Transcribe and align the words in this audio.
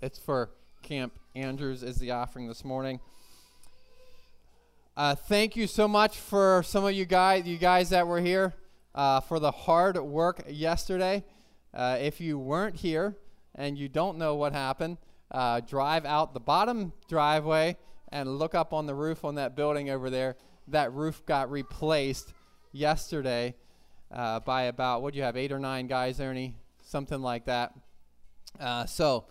It's 0.00 0.16
for 0.16 0.50
Camp 0.84 1.12
Andrews 1.34 1.82
is 1.82 1.96
the 1.96 2.12
offering 2.12 2.46
this 2.46 2.64
morning. 2.64 3.00
Uh, 4.96 5.16
thank 5.16 5.56
you 5.56 5.66
so 5.66 5.88
much 5.88 6.16
for 6.16 6.62
some 6.64 6.84
of 6.84 6.92
you 6.92 7.04
guys, 7.04 7.48
you 7.48 7.58
guys 7.58 7.90
that 7.90 8.06
were 8.06 8.20
here 8.20 8.54
uh, 8.94 9.18
for 9.18 9.40
the 9.40 9.50
hard 9.50 9.96
work 9.98 10.44
yesterday. 10.48 11.24
Uh, 11.74 11.98
if 12.00 12.20
you 12.20 12.38
weren't 12.38 12.76
here 12.76 13.16
and 13.56 13.76
you 13.76 13.88
don't 13.88 14.18
know 14.18 14.36
what 14.36 14.52
happened, 14.52 14.98
uh, 15.32 15.58
drive 15.58 16.04
out 16.04 16.32
the 16.32 16.38
bottom 16.38 16.92
driveway 17.08 17.76
and 18.12 18.38
look 18.38 18.54
up 18.54 18.72
on 18.72 18.86
the 18.86 18.94
roof 18.94 19.24
on 19.24 19.34
that 19.34 19.56
building 19.56 19.90
over 19.90 20.10
there. 20.10 20.36
That 20.68 20.92
roof 20.92 21.26
got 21.26 21.50
replaced 21.50 22.32
yesterday 22.70 23.56
uh, 24.12 24.38
by 24.38 24.62
about 24.62 25.02
what 25.02 25.14
do 25.14 25.18
you 25.18 25.24
have 25.24 25.36
eight 25.36 25.50
or 25.50 25.58
nine 25.58 25.88
guys, 25.88 26.20
Ernie, 26.20 26.54
something 26.84 27.20
like 27.20 27.46
that. 27.46 27.72
Uh, 28.60 28.86
so 28.86 29.24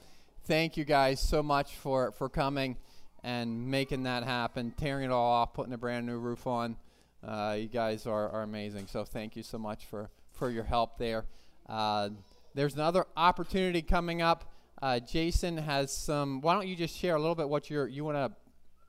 thank 0.47 0.77
you 0.77 0.85
guys 0.85 1.19
so 1.19 1.43
much 1.43 1.75
for, 1.75 2.13
for 2.13 2.29
coming 2.29 2.77
and 3.21 3.67
making 3.69 4.03
that 4.03 4.23
happen, 4.23 4.73
tearing 4.77 5.03
it 5.03 5.11
all 5.11 5.33
off, 5.33 5.53
putting 5.53 5.73
a 5.73 5.77
brand 5.77 6.05
new 6.05 6.17
roof 6.17 6.47
on. 6.47 6.77
Uh, 7.21 7.57
you 7.59 7.67
guys 7.67 8.07
are, 8.07 8.29
are 8.29 8.43
amazing. 8.43 8.87
So 8.87 9.03
thank 9.03 9.35
you 9.35 9.43
so 9.43 9.57
much 9.57 9.85
for, 9.85 10.09
for 10.31 10.49
your 10.49 10.63
help 10.63 10.97
there. 10.97 11.25
Uh, 11.67 12.09
there's 12.55 12.75
another 12.75 13.05
opportunity 13.17 13.81
coming 13.81 14.21
up. 14.21 14.53
Uh, 14.81 14.99
Jason 14.99 15.57
has 15.57 15.91
some. 15.91 16.39
Why 16.39 16.53
don't 16.53 16.67
you 16.67 16.77
just 16.77 16.95
share 16.95 17.15
a 17.15 17.19
little 17.19 17.35
bit 17.35 17.49
what 17.49 17.69
you're, 17.69 17.87
you 17.87 18.05
want 18.05 18.15
to 18.15 18.31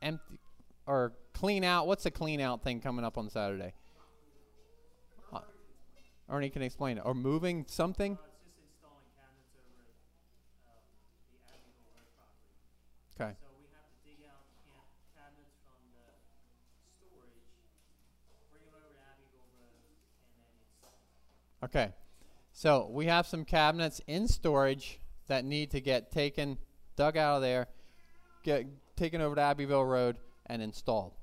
empty 0.01 0.38
or 0.87 1.15
clean 1.34 1.65
out? 1.65 1.88
What's 1.88 2.04
the 2.04 2.10
clean 2.12 2.40
out 2.40 2.62
thing 2.62 2.80
coming 2.80 3.04
up 3.04 3.18
on 3.18 3.30
Saturday? 3.30 3.73
Uh, 5.32 5.40
Ernie 6.29 6.51
can 6.51 6.62
explain 6.62 6.98
it. 6.98 7.02
Or 7.04 7.15
moving 7.15 7.65
something? 7.66 8.16
Okay. 13.20 13.34
So 13.40 13.50
we 13.58 13.66
have 13.74 13.82
to 13.82 13.98
dig 14.06 14.22
out 14.30 14.46
ca- 14.70 14.86
cabinets 15.18 15.59
from 15.66 15.82
the 15.90 16.06
storage, 17.02 17.51
bring 18.52 18.62
them 18.62 18.79
over 18.79 18.95
to 18.95 19.02
Abbeville 19.10 19.51
Road, 19.59 19.74
and 20.30 20.38
then 20.38 20.54
install. 20.62 20.95
Okay. 21.65 21.90
So 22.52 22.88
we 22.93 23.06
have 23.06 23.26
some 23.26 23.45
cabinets 23.45 24.01
in 24.06 24.28
storage 24.28 25.01
that 25.26 25.45
need 25.45 25.73
to 25.73 25.80
get 25.80 26.12
taken, 26.12 26.59
dug 26.95 27.16
out 27.16 27.37
of 27.37 27.43
there, 27.43 27.66
get 28.45 28.66
taken 28.95 29.21
over 29.21 29.34
to 29.34 29.40
Abbeville 29.40 29.84
Road, 29.84 30.18
and 30.46 30.62
installed. 30.62 31.15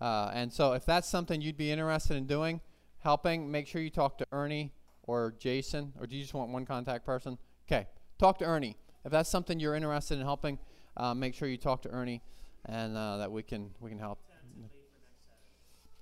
Uh, 0.00 0.32
and 0.34 0.52
so 0.52 0.72
if 0.72 0.84
that's 0.84 1.08
something 1.08 1.40
you'd 1.40 1.56
be 1.56 1.70
interested 1.70 2.16
in 2.16 2.26
doing, 2.26 2.60
helping, 2.98 3.52
make 3.52 3.68
sure 3.68 3.80
you 3.80 3.88
talk 3.90 4.18
to 4.18 4.26
Ernie 4.32 4.72
or 5.04 5.32
Jason, 5.38 5.92
or 6.00 6.08
do 6.08 6.16
you 6.16 6.22
just 6.22 6.34
want 6.34 6.50
one 6.50 6.66
contact 6.66 7.06
person? 7.06 7.38
Okay. 7.68 7.86
Talk 8.18 8.38
to 8.38 8.44
Ernie. 8.44 8.76
If 9.04 9.12
that's 9.12 9.30
something 9.30 9.60
you're 9.60 9.76
interested 9.76 10.18
in 10.18 10.24
helping, 10.24 10.58
uh, 10.96 11.14
make 11.14 11.34
sure 11.34 11.48
you 11.48 11.56
talk 11.56 11.82
to 11.82 11.88
Ernie, 11.90 12.22
and 12.66 12.96
uh, 12.96 13.18
that 13.18 13.30
we 13.30 13.42
can 13.42 13.70
we 13.80 13.90
can 13.90 13.98
help. 13.98 14.18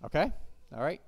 Okay. 0.05 0.33
All 0.75 0.83
right. 0.83 1.01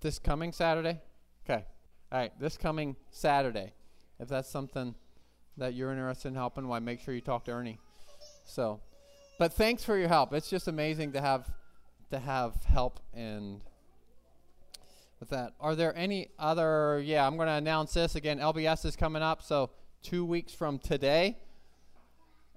This 0.00 0.18
coming 0.18 0.52
Saturday? 0.52 1.00
Okay. 1.44 1.64
All 2.10 2.18
right. 2.18 2.32
This 2.38 2.56
coming 2.56 2.96
Saturday. 3.10 3.72
If 4.18 4.28
that's 4.28 4.48
something 4.48 4.94
that 5.56 5.74
you're 5.74 5.90
interested 5.90 6.28
in 6.28 6.34
helping, 6.34 6.68
why 6.68 6.78
make 6.78 7.00
sure 7.00 7.14
you 7.14 7.20
talk 7.20 7.44
to 7.44 7.52
Ernie. 7.52 7.78
So, 8.44 8.80
but 9.38 9.52
thanks 9.52 9.84
for 9.84 9.96
your 9.96 10.08
help. 10.08 10.32
It's 10.32 10.48
just 10.48 10.68
amazing 10.68 11.12
to 11.12 11.20
have 11.20 11.50
to 12.10 12.18
have 12.18 12.54
help 12.64 13.00
and 13.14 13.60
with 15.22 15.30
that. 15.30 15.52
Are 15.60 15.76
there 15.76 15.96
any 15.96 16.30
other 16.36 17.00
yeah, 17.00 17.24
I'm 17.24 17.36
going 17.36 17.46
to 17.46 17.52
announce 17.52 17.94
this 17.94 18.16
again. 18.16 18.40
LBS 18.40 18.84
is 18.84 18.96
coming 18.96 19.22
up, 19.22 19.40
so 19.40 19.70
2 20.02 20.24
weeks 20.24 20.52
from 20.52 20.80
today 20.80 21.38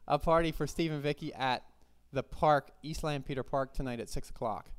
A 0.07 0.19
party 0.19 0.53
for 0.53 0.67
Steve 0.67 0.93
and 0.93 1.03
Vicky 1.03 1.33
at 1.33 1.65
the 2.13 2.23
park, 2.23 2.73
Eastland 2.83 3.25
Peter 3.25 3.43
Park 3.43 3.73
tonight 3.73 4.01
at 4.01 4.11
six 4.11 4.29
o'clock. 4.29 4.71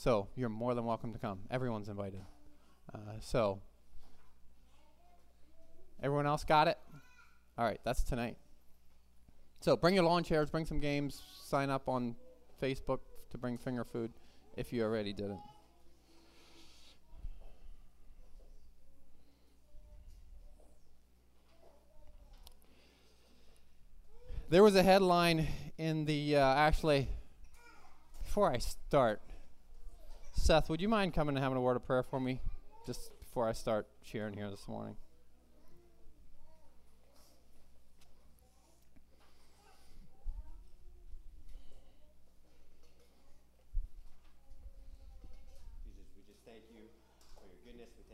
So 0.00 0.28
you're 0.34 0.48
more 0.48 0.74
than 0.74 0.86
welcome 0.86 1.12
to 1.12 1.18
come. 1.18 1.40
Everyone's 1.50 1.90
invited. 1.90 2.22
Uh, 2.90 3.18
so 3.20 3.60
everyone 6.02 6.26
else 6.26 6.42
got 6.42 6.68
it? 6.68 6.78
All 7.58 7.66
right, 7.66 7.78
that's 7.84 8.02
tonight. 8.02 8.38
So 9.60 9.76
bring 9.76 9.94
your 9.94 10.04
lawn 10.04 10.24
chairs, 10.24 10.48
bring 10.48 10.64
some 10.64 10.80
games, 10.80 11.20
sign 11.44 11.68
up 11.68 11.86
on 11.86 12.16
Facebook 12.62 13.00
to 13.28 13.36
bring 13.36 13.58
finger 13.58 13.84
food 13.84 14.10
if 14.56 14.72
you 14.72 14.82
already 14.84 15.12
didn't. 15.12 15.42
There 24.48 24.62
was 24.62 24.76
a 24.76 24.82
headline 24.82 25.46
in 25.76 26.06
the 26.06 26.36
uh, 26.36 26.54
actually 26.54 27.06
before 28.24 28.50
I 28.50 28.56
start. 28.56 29.20
Seth, 30.32 30.68
would 30.68 30.80
you 30.80 30.88
mind 30.88 31.14
coming 31.14 31.36
and 31.36 31.42
having 31.42 31.58
a 31.58 31.60
word 31.60 31.76
of 31.76 31.86
prayer 31.86 32.02
for 32.02 32.18
me 32.18 32.40
just 32.86 33.18
before 33.20 33.48
I 33.48 33.52
start 33.52 33.86
sharing 34.02 34.34
here 34.34 34.50
this 34.50 34.66
morning? 34.66 34.96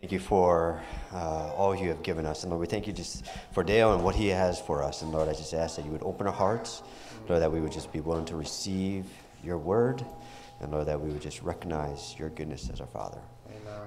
Thank 0.06 0.12
you 0.12 0.19
for 0.21 0.81
uh, 1.12 1.53
all 1.56 1.75
you 1.75 1.88
have 1.88 2.05
given 2.05 2.26
us. 2.26 2.44
And 2.44 2.50
Lord, 2.50 2.60
we 2.60 2.66
thank 2.69 2.87
you 2.87 2.93
just 2.93 3.25
for 3.50 3.65
Dale 3.65 3.93
and 3.93 4.05
what 4.05 4.15
he 4.15 4.28
has 4.28 4.61
for 4.61 4.81
us. 4.81 5.02
And 5.02 5.11
Lord, 5.11 5.29
I 5.29 5.32
just 5.32 5.52
ask 5.52 5.75
that 5.75 5.85
you 5.85 5.91
would 5.91 6.05
open 6.05 6.29
our 6.29 6.32
hearts, 6.32 6.85
Lord, 7.29 7.43
that 7.43 7.50
we 7.50 7.61
would 7.61 7.73
just 7.73 7.93
be 7.93 7.99
willing 7.99 8.25
to 8.26 8.37
receive 8.37 9.06
your 9.43 9.58
word. 9.58 10.05
And 10.61 10.73
Lord, 10.73 10.87
that 10.87 11.00
we 11.00 11.11
would 11.11 11.23
just 11.23 11.43
recognize 11.43 12.14
your 12.19 12.31
goodness 12.31 12.70
as 12.73 12.81
our 12.81 12.87
Father. 12.87 13.20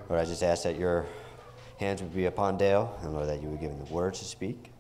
Lord, 0.07 0.21
I 0.21 0.25
just 0.25 0.44
ask 0.44 0.63
that 0.63 0.77
your 0.77 1.06
hands 1.80 2.01
would 2.01 2.13
be 2.13 2.25
upon 2.25 2.57
Dale. 2.57 2.98
And 3.01 3.13
Lord, 3.13 3.27
that 3.27 3.42
you 3.42 3.50
would 3.50 3.60
give 3.60 3.71
him 3.71 3.80
the 3.80 3.94
words 3.94 4.19
to 4.19 4.25
speak. 4.25 4.71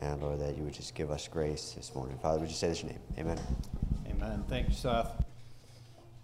And 0.00 0.20
Lord, 0.20 0.40
that 0.40 0.56
you 0.56 0.64
would 0.64 0.74
just 0.74 0.94
give 0.94 1.10
us 1.10 1.28
grace 1.28 1.74
this 1.76 1.94
morning. 1.94 2.18
Father, 2.20 2.40
would 2.40 2.48
you 2.48 2.54
say 2.54 2.68
this 2.68 2.82
name? 2.82 2.98
Amen. 3.18 3.38
Amen. 4.10 4.44
Thank 4.48 4.68
you, 4.68 4.74
Seth. 4.74 5.24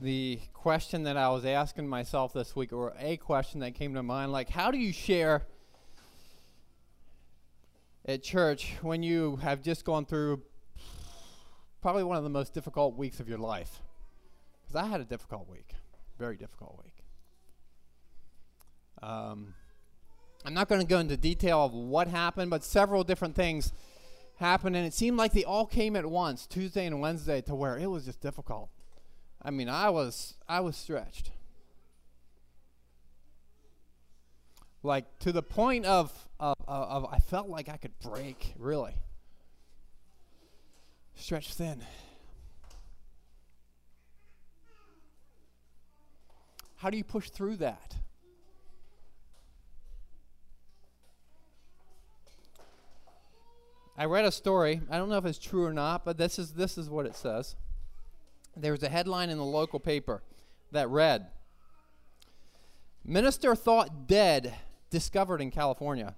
The 0.01 0.41
question 0.55 1.03
that 1.05 1.17
I 1.17 1.29
was 1.29 1.45
asking 1.45 1.87
myself 1.87 2.33
this 2.33 2.57
week, 2.57 2.73
or 2.73 2.95
a 2.99 3.17
question 3.19 3.61
that 3.61 3.75
came 3.75 3.95
to 3.95 4.03
mind, 4.03 4.33
like, 4.33 4.49
how 4.49 4.71
do 4.71 4.79
you 4.79 4.93
share 4.93 5.43
at 8.07 8.23
church 8.23 8.77
when 8.81 9.03
you 9.03 9.37
have 9.37 9.63
just 9.63 9.85
gone 9.85 10.07
through 10.07 10.43
probably 11.83 12.03
one 12.03 12.17
of 12.17 12.25
the 12.25 12.31
most 12.31 12.55
difficult 12.55 12.97
weeks 12.97 13.21
of 13.21 13.29
your 13.29 13.39
life? 13.39 13.83
Because 14.71 14.87
I 14.87 14.89
had 14.89 15.01
a 15.01 15.05
difficult 15.05 15.49
week, 15.49 15.75
very 16.19 16.37
difficult 16.37 16.81
week. 16.85 16.95
Um, 19.03 19.55
I'm 20.45 20.55
not 20.55 20.69
going 20.69 20.81
to 20.81 20.87
go 20.87 20.99
into 20.99 21.17
detail 21.17 21.65
of 21.65 21.73
what 21.73 22.07
happened, 22.07 22.51
but 22.51 22.63
several 22.63 23.03
different 23.03 23.35
things 23.35 23.73
happened, 24.37 24.77
and 24.77 24.87
it 24.87 24.95
seemed 24.95 25.17
like 25.17 25.33
they 25.33 25.45
all 25.45 25.67
came 25.67 25.97
at 25.97 26.07
once, 26.07 26.47
Tuesday 26.47 26.87
and 26.87 27.01
Wednesday, 27.01 27.41
to 27.43 27.55
where 27.55 27.79
it 27.79 27.89
was 27.89 28.05
just 28.05 28.21
difficult. 28.21 28.69
I 29.43 29.51
mean, 29.51 29.69
I 29.69 29.91
was 29.91 30.35
I 30.49 30.61
was 30.61 30.77
stretched. 30.77 31.33
Like 34.83 35.19
to 35.21 35.33
the 35.33 35.43
point 35.43 35.85
of, 35.85 36.29
of, 36.39 36.55
of, 36.69 37.05
of 37.05 37.07
I 37.13 37.19
felt 37.19 37.49
like 37.49 37.69
I 37.69 37.77
could 37.77 37.99
break, 37.99 38.55
really. 38.57 38.95
Stretched 41.17 41.55
thin. 41.55 41.83
How 46.81 46.89
do 46.89 46.97
you 46.97 47.05
push 47.05 47.29
through 47.29 47.57
that? 47.57 47.95
I 53.99 54.07
read 54.07 54.25
a 54.25 54.33
story. 54.33 54.81
I 54.91 54.97
don't 54.97 55.11
know 55.11 55.19
if 55.19 55.27
it's 55.27 55.39
true 55.39 55.67
or 55.67 55.75
not, 55.75 56.07
but 56.07 56.17
this 56.17 56.39
is 56.39 56.53
this 56.55 56.79
is 56.79 56.89
what 56.89 57.05
it 57.05 57.15
says. 57.15 57.55
There 58.57 58.73
was 58.73 58.83
a 58.83 58.89
headline 58.89 59.29
in 59.29 59.37
the 59.37 59.45
local 59.45 59.79
paper 59.79 60.23
that 60.73 60.89
read 60.89 61.27
Minister 63.05 63.55
thought 63.55 64.07
dead 64.07 64.55
discovered 64.89 65.43
in 65.43 65.51
California. 65.51 66.15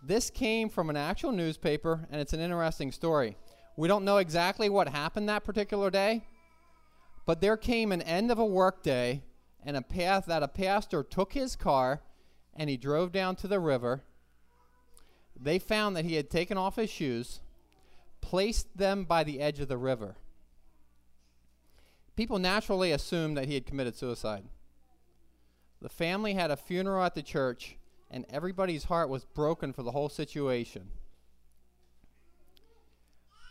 This 0.00 0.30
came 0.30 0.68
from 0.68 0.90
an 0.90 0.96
actual 0.96 1.32
newspaper 1.32 2.06
and 2.08 2.20
it's 2.20 2.32
an 2.32 2.38
interesting 2.38 2.92
story. 2.92 3.36
We 3.76 3.88
don't 3.88 4.04
know 4.04 4.18
exactly 4.18 4.68
what 4.68 4.88
happened 4.88 5.28
that 5.28 5.42
particular 5.42 5.90
day, 5.90 6.24
but 7.26 7.40
there 7.40 7.56
came 7.56 7.90
an 7.90 8.02
end 8.02 8.30
of 8.30 8.38
a 8.38 8.46
workday 8.46 9.24
and 9.64 9.76
a 9.76 9.82
path 9.82 10.26
that 10.26 10.42
a 10.42 10.48
pastor 10.48 11.02
took 11.02 11.32
his 11.32 11.56
car 11.56 12.02
and 12.54 12.68
he 12.70 12.76
drove 12.76 13.12
down 13.12 13.36
to 13.36 13.48
the 13.48 13.60
river 13.60 14.02
they 15.42 15.58
found 15.58 15.96
that 15.96 16.04
he 16.04 16.14
had 16.14 16.28
taken 16.28 16.58
off 16.58 16.76
his 16.76 16.90
shoes, 16.90 17.40
placed 18.20 18.76
them 18.76 19.04
by 19.04 19.24
the 19.24 19.40
edge 19.40 19.58
of 19.58 19.68
the 19.68 19.78
river. 19.78 20.16
People 22.14 22.38
naturally 22.38 22.92
assumed 22.92 23.36
that 23.38 23.46
he 23.46 23.54
had 23.54 23.64
committed 23.64 23.96
suicide. 23.96 24.44
The 25.80 25.88
family 25.88 26.34
had 26.34 26.50
a 26.50 26.56
funeral 26.56 27.02
at 27.02 27.14
the 27.14 27.22
church, 27.22 27.76
and 28.10 28.26
everybody's 28.28 28.84
heart 28.84 29.08
was 29.08 29.24
broken 29.24 29.72
for 29.72 29.82
the 29.82 29.92
whole 29.92 30.10
situation. 30.10 30.90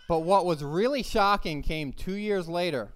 But 0.08 0.20
what 0.20 0.46
was 0.46 0.64
really 0.64 1.02
shocking 1.02 1.64
came 1.64 1.92
two 1.92 2.14
years 2.14 2.48
later 2.48 2.90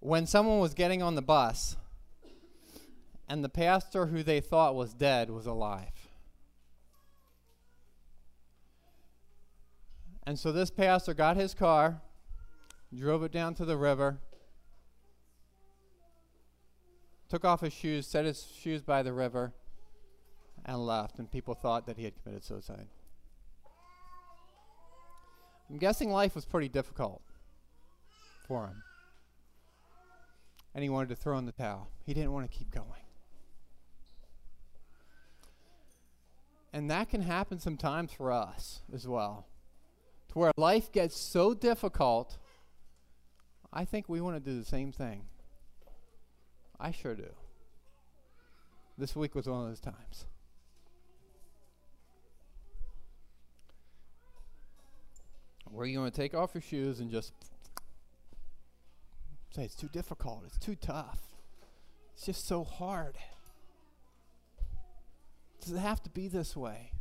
when 0.00 0.26
someone 0.26 0.58
was 0.58 0.74
getting 0.74 1.02
on 1.02 1.14
the 1.14 1.22
bus, 1.22 1.76
and 3.28 3.44
the 3.44 3.48
pastor 3.48 4.06
who 4.06 4.22
they 4.22 4.40
thought 4.40 4.74
was 4.74 4.94
dead 4.94 5.30
was 5.30 5.46
alive. 5.46 6.08
And 10.26 10.38
so 10.38 10.52
this 10.52 10.70
pastor 10.70 11.14
got 11.14 11.36
his 11.36 11.54
car, 11.54 12.00
drove 12.94 13.22
it 13.22 13.32
down 13.32 13.54
to 13.54 13.64
the 13.64 13.76
river, 13.76 14.18
took 17.28 17.44
off 17.44 17.60
his 17.60 17.72
shoes, 17.72 18.06
set 18.06 18.24
his 18.24 18.46
shoes 18.46 18.82
by 18.82 19.02
the 19.02 19.12
river, 19.12 19.52
and 20.64 20.86
left. 20.86 21.18
And 21.18 21.30
people 21.30 21.54
thought 21.54 21.86
that 21.86 21.96
he 21.96 22.04
had 22.04 22.14
committed 22.22 22.44
suicide. 22.44 22.86
I'm 25.70 25.78
guessing 25.78 26.10
life 26.10 26.34
was 26.34 26.46
pretty 26.46 26.68
difficult 26.68 27.22
for 28.46 28.66
him. 28.66 28.82
And 30.78 30.84
he 30.84 30.90
wanted 30.90 31.08
to 31.08 31.16
throw 31.16 31.36
in 31.38 31.44
the 31.44 31.50
towel. 31.50 31.88
He 32.06 32.14
didn't 32.14 32.30
want 32.30 32.48
to 32.48 32.56
keep 32.56 32.70
going. 32.70 33.02
And 36.72 36.88
that 36.88 37.10
can 37.10 37.20
happen 37.20 37.58
sometimes 37.58 38.12
for 38.12 38.30
us 38.30 38.82
as 38.94 39.04
well 39.04 39.48
to 40.28 40.38
where 40.38 40.52
life 40.56 40.92
gets 40.92 41.20
so 41.20 41.52
difficult, 41.52 42.38
I 43.72 43.84
think 43.84 44.08
we 44.08 44.20
want 44.20 44.36
to 44.36 44.50
do 44.52 44.56
the 44.56 44.64
same 44.64 44.92
thing. 44.92 45.22
I 46.78 46.92
sure 46.92 47.16
do. 47.16 47.32
This 48.96 49.16
week 49.16 49.34
was 49.34 49.48
one 49.48 49.62
of 49.62 49.66
those 49.66 49.80
times. 49.80 50.26
Where 55.64 55.86
you 55.86 55.98
want 55.98 56.14
to 56.14 56.20
take 56.20 56.34
off 56.34 56.54
your 56.54 56.62
shoes 56.62 57.00
and 57.00 57.10
just 57.10 57.32
say, 59.50 59.64
it's 59.64 59.74
too 59.74 59.88
difficult, 59.88 60.44
it's 60.46 60.58
too 60.58 60.74
tough, 60.74 61.20
it's 62.14 62.26
just 62.26 62.46
so 62.46 62.64
hard. 62.64 63.16
Does 65.60 65.72
it 65.72 65.78
have 65.78 66.02
to 66.04 66.10
be 66.10 66.28
this 66.28 66.56
way? 66.56 66.92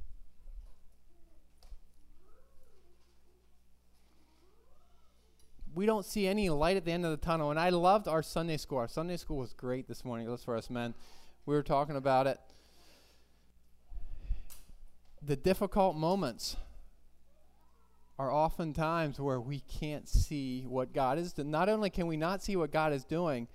we 5.78 5.86
don't 5.86 6.06
see 6.06 6.28
any 6.28 6.50
light 6.50 6.76
at 6.76 6.86
the 6.86 6.92
end 6.92 7.06
of 7.06 7.12
the 7.12 7.24
tunnel. 7.24 7.52
And 7.52 7.60
I 7.60 7.70
loved 7.70 8.08
our 8.08 8.24
Sunday 8.24 8.58
school. 8.58 8.80
Our 8.80 8.88
Sunday 8.88 9.16
school 9.16 9.38
was 9.38 9.54
great 9.54 9.88
this 9.88 10.04
morning. 10.04 10.28
Was 10.28 10.44
for 10.44 10.58
us 10.58 10.72
men. 10.72 10.96
We 11.46 11.54
were 11.54 11.62
talking 11.62 11.96
about 11.96 12.26
it. 12.26 12.40
The 15.22 15.36
difficult 15.36 15.96
moments 15.96 16.58
are 18.20 18.32
often 18.32 18.74
times 18.74 19.20
where 19.20 19.40
we 19.40 19.60
can't 19.60 20.08
see 20.08 20.64
what 20.64 20.94
God 20.94 21.18
is 21.18 21.34
doing. 21.34 21.52
Not 21.52 21.70
only 21.70 21.90
can 21.90 22.08
we 22.08 22.18
not 22.18 22.42
see 22.42 22.56
what 22.56 22.72
God 22.72 22.92
is 22.92 23.04
doing, 23.04 23.48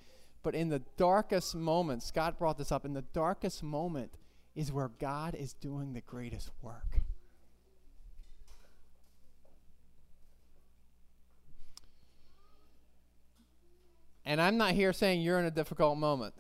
but 0.42 0.54
in 0.54 0.68
the 0.68 0.82
darkest 0.96 1.54
moments, 1.54 2.06
Scott 2.06 2.38
brought 2.38 2.58
this 2.58 2.70
up, 2.70 2.84
in 2.84 2.92
the 2.92 3.02
darkest 3.02 3.62
moment 3.62 4.18
is 4.54 4.70
where 4.70 4.90
God 5.00 5.34
is 5.34 5.54
doing 5.54 5.94
the 5.94 6.00
greatest 6.00 6.50
work. 6.60 7.00
And 14.24 14.40
I'm 14.40 14.56
not 14.56 14.72
here 14.72 14.92
saying 14.92 15.22
you're 15.22 15.40
in 15.40 15.46
a 15.46 15.50
difficult 15.50 15.98
moment. 15.98 16.34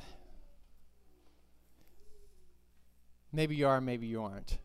Maybe 3.32 3.56
you 3.56 3.66
are, 3.66 3.80
maybe 3.80 4.06
you 4.06 4.22
aren't. 4.22 4.58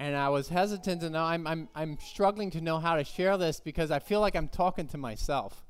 And 0.00 0.16
I 0.16 0.30
was 0.30 0.48
hesitant 0.48 1.02
to 1.02 1.10
know, 1.10 1.22
I'm, 1.22 1.46
I'm, 1.46 1.68
I'm 1.74 1.98
struggling 2.00 2.50
to 2.52 2.62
know 2.62 2.78
how 2.78 2.96
to 2.96 3.04
share 3.04 3.36
this 3.36 3.60
because 3.60 3.90
I 3.90 3.98
feel 3.98 4.20
like 4.20 4.34
I'm 4.34 4.48
talking 4.48 4.88
to 4.88 4.98
myself. 4.98 5.62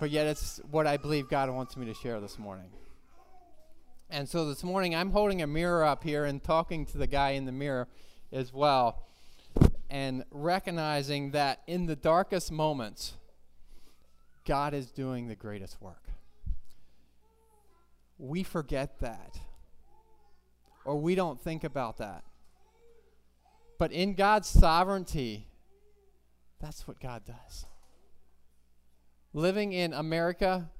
But 0.00 0.10
yet, 0.10 0.26
it's 0.26 0.60
what 0.72 0.88
I 0.88 0.96
believe 0.96 1.28
God 1.28 1.48
wants 1.50 1.76
me 1.76 1.86
to 1.86 1.94
share 1.94 2.18
this 2.18 2.36
morning. 2.36 2.66
And 4.10 4.28
so 4.28 4.44
this 4.48 4.64
morning, 4.64 4.92
I'm 4.92 5.12
holding 5.12 5.40
a 5.40 5.46
mirror 5.46 5.84
up 5.84 6.02
here 6.02 6.24
and 6.24 6.42
talking 6.42 6.84
to 6.86 6.98
the 6.98 7.06
guy 7.06 7.30
in 7.30 7.44
the 7.44 7.52
mirror 7.52 7.86
as 8.32 8.52
well 8.52 9.04
and 9.88 10.24
recognizing 10.32 11.30
that 11.30 11.60
in 11.68 11.86
the 11.86 11.94
darkest 11.94 12.50
moments, 12.50 13.14
God 14.44 14.74
is 14.74 14.90
doing 14.90 15.28
the 15.28 15.36
greatest 15.36 15.80
work. 15.80 16.08
We 18.18 18.42
forget 18.42 18.98
that, 18.98 19.38
or 20.84 20.96
we 20.96 21.14
don't 21.14 21.40
think 21.40 21.64
about 21.64 21.98
that. 21.98 22.24
But 23.78 23.92
in 23.92 24.14
God's 24.14 24.48
sovereignty, 24.48 25.48
that's 26.60 26.86
what 26.86 27.00
God 27.00 27.22
does. 27.24 27.66
Living 29.32 29.72
in 29.72 29.92
America, 29.92 30.70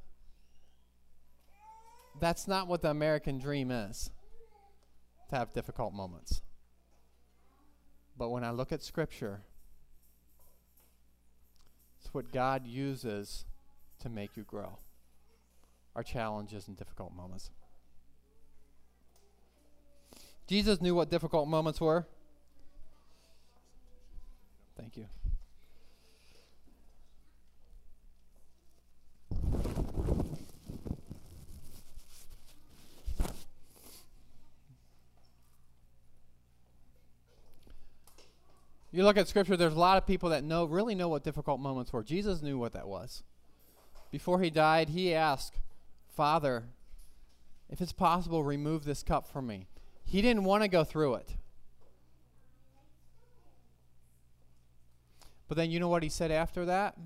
that's 2.20 2.46
not 2.46 2.68
what 2.68 2.82
the 2.82 2.90
American 2.90 3.38
dream 3.38 3.70
is 3.70 4.10
to 5.30 5.36
have 5.36 5.52
difficult 5.52 5.92
moments. 5.92 6.40
But 8.16 8.30
when 8.30 8.44
I 8.44 8.50
look 8.50 8.70
at 8.70 8.82
Scripture, 8.82 9.40
it's 12.00 12.14
what 12.14 12.30
God 12.32 12.66
uses 12.66 13.44
to 14.00 14.08
make 14.08 14.36
you 14.36 14.44
grow. 14.44 14.78
Our 15.96 16.02
challenges 16.02 16.68
and 16.68 16.76
difficult 16.76 17.12
moments. 17.14 17.50
Jesus 20.46 20.80
knew 20.80 20.94
what 20.94 21.10
difficult 21.10 21.48
moments 21.48 21.80
were. 21.80 22.06
Thank 24.76 24.96
you. 24.96 25.06
You 38.94 39.02
look 39.02 39.16
at 39.16 39.26
scripture, 39.26 39.56
there's 39.56 39.74
a 39.74 39.78
lot 39.78 39.98
of 39.98 40.06
people 40.06 40.28
that 40.28 40.44
know 40.44 40.66
really 40.66 40.94
know 40.94 41.08
what 41.08 41.24
difficult 41.24 41.58
moments 41.58 41.92
were. 41.92 42.04
Jesus 42.04 42.42
knew 42.42 42.56
what 42.58 42.74
that 42.74 42.86
was. 42.86 43.24
Before 44.12 44.40
he 44.40 44.50
died, 44.50 44.90
he 44.90 45.12
asked, 45.12 45.58
Father, 46.14 46.66
if 47.68 47.80
it's 47.80 47.92
possible, 47.92 48.44
remove 48.44 48.84
this 48.84 49.02
cup 49.02 49.26
from 49.26 49.48
me. 49.48 49.66
He 50.04 50.22
didn't 50.22 50.44
want 50.44 50.62
to 50.62 50.68
go 50.68 50.84
through 50.84 51.14
it. 51.14 51.28
But 55.48 55.56
then 55.56 55.70
you 55.70 55.80
know 55.80 55.88
what 55.88 56.02
he 56.02 56.08
said 56.08 56.30
after 56.30 56.64
that? 56.66 56.96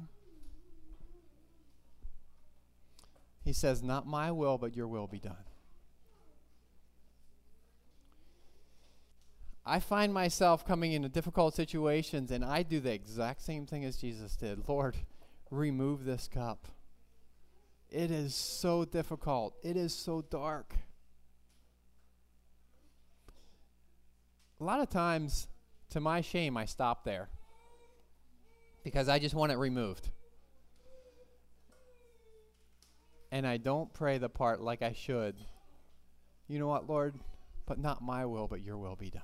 He 3.44 3.52
says, 3.52 3.82
Not 3.82 4.06
my 4.06 4.30
will, 4.30 4.58
but 4.58 4.76
your 4.76 4.86
will 4.88 5.06
be 5.06 5.18
done. 5.18 5.44
I 9.68 9.80
find 9.80 10.14
myself 10.14 10.66
coming 10.66 10.92
into 10.92 11.10
difficult 11.10 11.54
situations 11.54 12.30
and 12.30 12.42
I 12.42 12.62
do 12.62 12.80
the 12.80 12.90
exact 12.90 13.42
same 13.42 13.66
thing 13.66 13.84
as 13.84 13.98
Jesus 13.98 14.34
did. 14.34 14.66
Lord, 14.66 14.96
remove 15.50 16.04
this 16.06 16.26
cup. 16.26 16.68
It 17.90 18.10
is 18.10 18.34
so 18.34 18.86
difficult, 18.86 19.56
it 19.62 19.76
is 19.76 19.94
so 19.94 20.22
dark. 20.22 20.74
A 24.60 24.64
lot 24.64 24.80
of 24.80 24.90
times, 24.90 25.46
to 25.90 26.00
my 26.00 26.20
shame, 26.20 26.56
I 26.56 26.64
stop 26.64 27.04
there 27.04 27.28
because 28.82 29.08
I 29.08 29.18
just 29.18 29.34
want 29.34 29.52
it 29.52 29.58
removed. 29.58 30.10
And 33.30 33.46
I 33.46 33.58
don't 33.58 33.92
pray 33.92 34.18
the 34.18 34.28
part 34.28 34.60
like 34.60 34.82
I 34.82 34.92
should. 34.92 35.36
You 36.48 36.58
know 36.58 36.66
what, 36.66 36.88
Lord? 36.88 37.14
But 37.66 37.78
not 37.78 38.02
my 38.02 38.26
will, 38.26 38.48
but 38.48 38.62
your 38.62 38.78
will 38.78 38.96
be 38.96 39.10
done. 39.10 39.22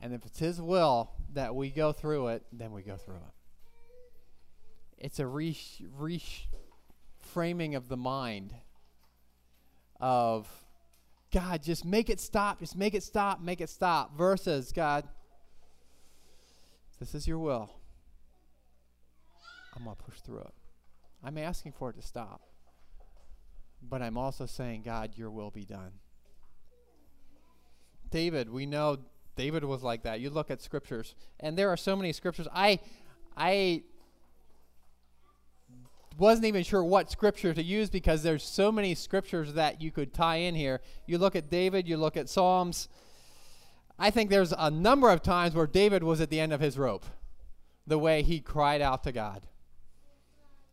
And 0.00 0.12
if 0.12 0.26
it's 0.26 0.40
His 0.40 0.60
will 0.60 1.12
that 1.32 1.54
we 1.54 1.70
go 1.70 1.92
through 1.92 2.28
it, 2.28 2.42
then 2.52 2.72
we 2.72 2.82
go 2.82 2.96
through 2.96 3.16
it. 3.16 3.22
It's 4.98 5.18
a 5.18 5.24
reframing 5.24 6.46
of 7.76 7.88
the 7.88 7.96
mind 7.96 8.54
of 10.00 10.48
God, 11.32 11.62
just 11.62 11.84
make 11.84 12.10
it 12.10 12.20
stop, 12.20 12.60
just 12.60 12.76
make 12.76 12.94
it 12.94 13.02
stop, 13.02 13.40
make 13.40 13.60
it 13.60 13.70
stop, 13.70 14.16
versus 14.16 14.70
God, 14.70 15.08
this 17.00 17.14
is 17.14 17.26
your 17.26 17.38
will. 17.38 17.70
I'm 19.74 19.84
going 19.84 19.96
to 19.96 20.02
push 20.02 20.20
through 20.20 20.40
it. 20.40 20.54
I'm 21.24 21.38
asking 21.38 21.72
for 21.72 21.90
it 21.90 21.96
to 21.96 22.02
stop. 22.02 22.42
But 23.82 24.02
I'm 24.02 24.18
also 24.18 24.46
saying, 24.46 24.82
God, 24.82 25.12
your 25.16 25.30
will 25.30 25.50
be 25.50 25.64
done. 25.64 25.92
David, 28.10 28.50
we 28.50 28.66
know 28.66 28.98
David 29.34 29.64
was 29.64 29.82
like 29.82 30.02
that. 30.02 30.20
You 30.20 30.28
look 30.30 30.50
at 30.50 30.60
scriptures, 30.60 31.14
and 31.40 31.56
there 31.56 31.70
are 31.70 31.76
so 31.76 31.96
many 31.96 32.12
scriptures. 32.12 32.46
I, 32.52 32.78
I 33.36 33.82
wasn't 36.18 36.46
even 36.46 36.62
sure 36.62 36.82
what 36.84 37.10
scripture 37.10 37.54
to 37.54 37.62
use 37.62 37.90
because 37.90 38.22
there's 38.22 38.42
so 38.42 38.72
many 38.72 38.94
scriptures 38.94 39.54
that 39.54 39.80
you 39.80 39.90
could 39.90 40.12
tie 40.12 40.36
in 40.36 40.54
here. 40.54 40.80
You 41.06 41.18
look 41.18 41.36
at 41.36 41.50
David, 41.50 41.88
you 41.88 41.96
look 41.96 42.16
at 42.16 42.28
Psalms. 42.28 42.88
I 43.98 44.10
think 44.10 44.30
there's 44.30 44.52
a 44.56 44.70
number 44.70 45.10
of 45.10 45.22
times 45.22 45.54
where 45.54 45.66
David 45.66 46.02
was 46.02 46.20
at 46.20 46.30
the 46.30 46.40
end 46.40 46.52
of 46.52 46.60
his 46.60 46.78
rope, 46.78 47.04
the 47.86 47.98
way 47.98 48.22
he 48.22 48.40
cried 48.40 48.80
out 48.80 49.04
to 49.04 49.12
God. 49.12 49.42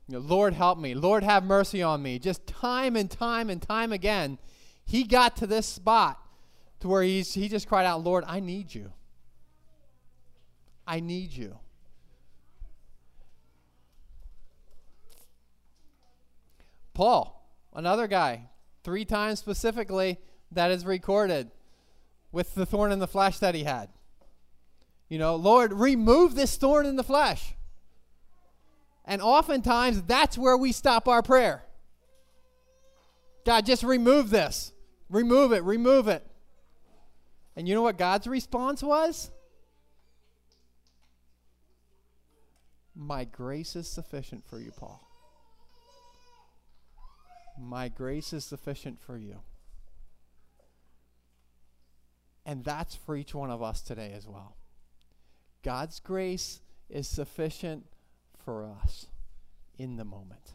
You 0.08 0.16
know, 0.16 0.20
Lord, 0.22 0.54
help 0.54 0.80
me. 0.80 0.96
Lord, 0.96 1.24
have 1.24 1.44
mercy 1.44 1.84
on 1.84 2.02
me. 2.02 2.18
Just 2.18 2.48
time 2.48 2.96
and 2.96 3.10
time 3.10 3.50
and 3.50 3.62
time 3.62 3.92
again, 3.92 4.40
he 4.84 5.04
got 5.04 5.36
to 5.38 5.48
this 5.48 5.68
spot 5.68 6.20
to 6.80 6.88
where 6.88 7.04
he's, 7.04 7.34
he 7.34 7.48
just 7.48 7.68
cried 7.68 7.86
out, 7.86 8.04
Lord, 8.04 8.24
I 8.26 8.40
need 8.40 8.74
you. 8.74 8.92
I 10.88 11.00
need 11.00 11.32
you. 11.32 11.60
Paul, 17.00 17.50
another 17.74 18.08
guy, 18.08 18.50
three 18.84 19.06
times 19.06 19.40
specifically 19.40 20.18
that 20.52 20.70
is 20.70 20.86
recorded 20.86 21.50
with 22.34 22.56
the 22.56 22.66
thorn 22.66 22.92
in 22.92 23.00
the 23.00 23.08
flesh 23.08 23.40
that 23.40 23.56
he 23.56 23.64
had. 23.64 23.88
You 25.08 25.18
know, 25.18 25.38
Lord, 25.38 25.72
remove 25.72 26.36
this 26.36 26.58
thorn 26.58 26.86
in 26.86 26.98
the 26.98 27.04
flesh. 27.06 27.56
And 29.06 29.22
oftentimes 29.22 30.02
that's 30.02 30.38
where 30.38 30.58
we 30.58 30.74
stop 30.74 31.08
our 31.08 31.24
prayer. 31.24 31.64
God, 33.46 33.66
just 33.66 33.84
remove 33.84 34.30
this. 34.30 34.74
Remove 35.10 35.54
it, 35.54 35.64
remove 35.64 36.10
it. 36.10 36.28
And 37.56 37.66
you 37.66 37.76
know 37.76 37.82
what 37.82 37.98
God's 37.98 38.28
response 38.28 38.84
was? 38.84 39.32
My 42.94 43.24
grace 43.24 43.78
is 43.78 43.88
sufficient 43.88 44.46
for 44.46 44.60
you, 44.60 44.72
Paul. 44.72 45.09
My 47.60 47.90
grace 47.90 48.32
is 48.32 48.46
sufficient 48.46 49.00
for 49.02 49.18
you. 49.18 49.40
And 52.46 52.64
that's 52.64 52.96
for 52.96 53.16
each 53.16 53.36
one 53.36 53.52
of 53.52 53.62
us 53.62 53.82
today 53.82 54.14
as 54.16 54.28
well. 54.28 54.56
God's 55.62 56.00
grace 56.00 56.62
is 56.90 57.08
sufficient 57.08 57.86
for 58.44 58.66
us 58.66 59.08
in 59.78 59.98
the 59.98 60.06
moment. 60.06 60.54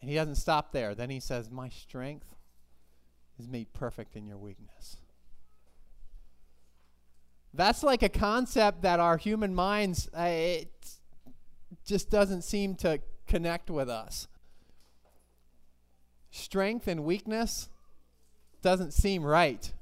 And 0.00 0.10
he 0.10 0.16
doesn't 0.16 0.36
stop 0.36 0.72
there. 0.72 0.94
Then 0.94 1.08
he 1.08 1.20
says, 1.20 1.50
My 1.50 1.70
strength 1.70 2.34
is 3.38 3.48
made 3.48 3.72
perfect 3.72 4.14
in 4.14 4.26
your 4.26 4.36
weakness. 4.36 4.98
That's 7.54 7.82
like 7.82 8.02
a 8.02 8.08
concept 8.08 8.82
that 8.82 9.00
our 9.00 9.16
human 9.16 9.54
minds, 9.54 10.08
uh, 10.16 10.22
it 10.22 10.98
just 11.86 12.10
doesn't 12.10 12.42
seem 12.42 12.74
to 12.76 13.00
connect 13.26 13.70
with 13.70 13.88
us 13.88 14.28
strength 16.34 16.88
and 16.88 17.04
weakness 17.04 17.68
doesn't 18.60 18.92
seem 18.92 19.22
right. 19.22 19.72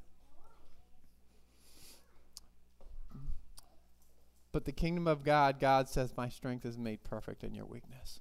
But 4.52 4.66
the 4.66 4.73
kingdom 4.73 5.09
of 5.09 5.25
God, 5.25 5.59
God 5.59 5.88
says, 5.88 6.12
My 6.16 6.28
strength 6.28 6.66
is 6.66 6.76
made 6.76 7.04
perfect 7.04 7.42
in 7.42 7.54
your 7.54 7.64
weakness. 7.64 8.21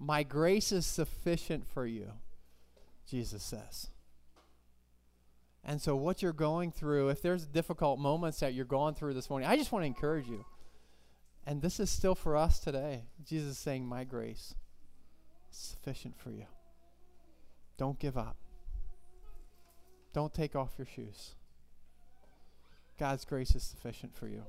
My 0.00 0.24
grace 0.24 0.72
is 0.72 0.84
sufficient 0.84 1.66
for 1.66 1.86
you, 1.86 2.08
Jesus 3.08 3.42
says. 3.42 3.88
And 5.64 5.80
so, 5.80 5.94
what 5.94 6.22
you're 6.22 6.32
going 6.32 6.72
through, 6.72 7.10
if 7.10 7.22
there's 7.22 7.46
difficult 7.46 8.00
moments 8.00 8.40
that 8.40 8.54
you're 8.54 8.64
going 8.64 8.94
through 8.94 9.14
this 9.14 9.30
morning, 9.30 9.48
I 9.48 9.56
just 9.56 9.70
want 9.70 9.84
to 9.84 9.86
encourage 9.86 10.26
you. 10.26 10.44
And 11.46 11.62
this 11.62 11.78
is 11.78 11.88
still 11.88 12.14
for 12.14 12.36
us 12.36 12.58
today. 12.58 13.04
Jesus 13.24 13.52
is 13.52 13.58
saying, 13.58 13.86
My 13.86 14.02
grace 14.02 14.54
is 15.52 15.56
sufficient 15.56 16.18
for 16.18 16.30
you. 16.30 16.46
Don't 17.78 17.98
give 17.98 18.18
up. 18.18 18.36
Don't 20.12 20.34
take 20.34 20.56
off 20.56 20.72
your 20.76 20.86
shoes. 20.86 21.34
God's 22.98 23.24
grace 23.24 23.54
is 23.54 23.62
sufficient 23.62 24.14
for 24.16 24.26
you. 24.26 24.42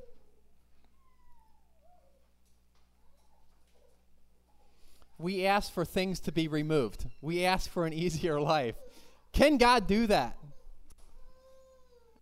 We 5.19 5.45
ask 5.45 5.71
for 5.71 5.85
things 5.85 6.19
to 6.21 6.31
be 6.31 6.47
removed. 6.47 7.05
We 7.21 7.45
ask 7.45 7.69
for 7.69 7.85
an 7.85 7.93
easier 8.05 8.41
life. 8.41 8.75
Can 9.31 9.57
God 9.57 9.85
do 9.85 10.07
that? 10.07 10.37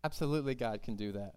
Absolutely, 0.04 0.56
God 0.56 0.82
can 0.84 0.96
do 0.96 1.14
that. 1.14 1.34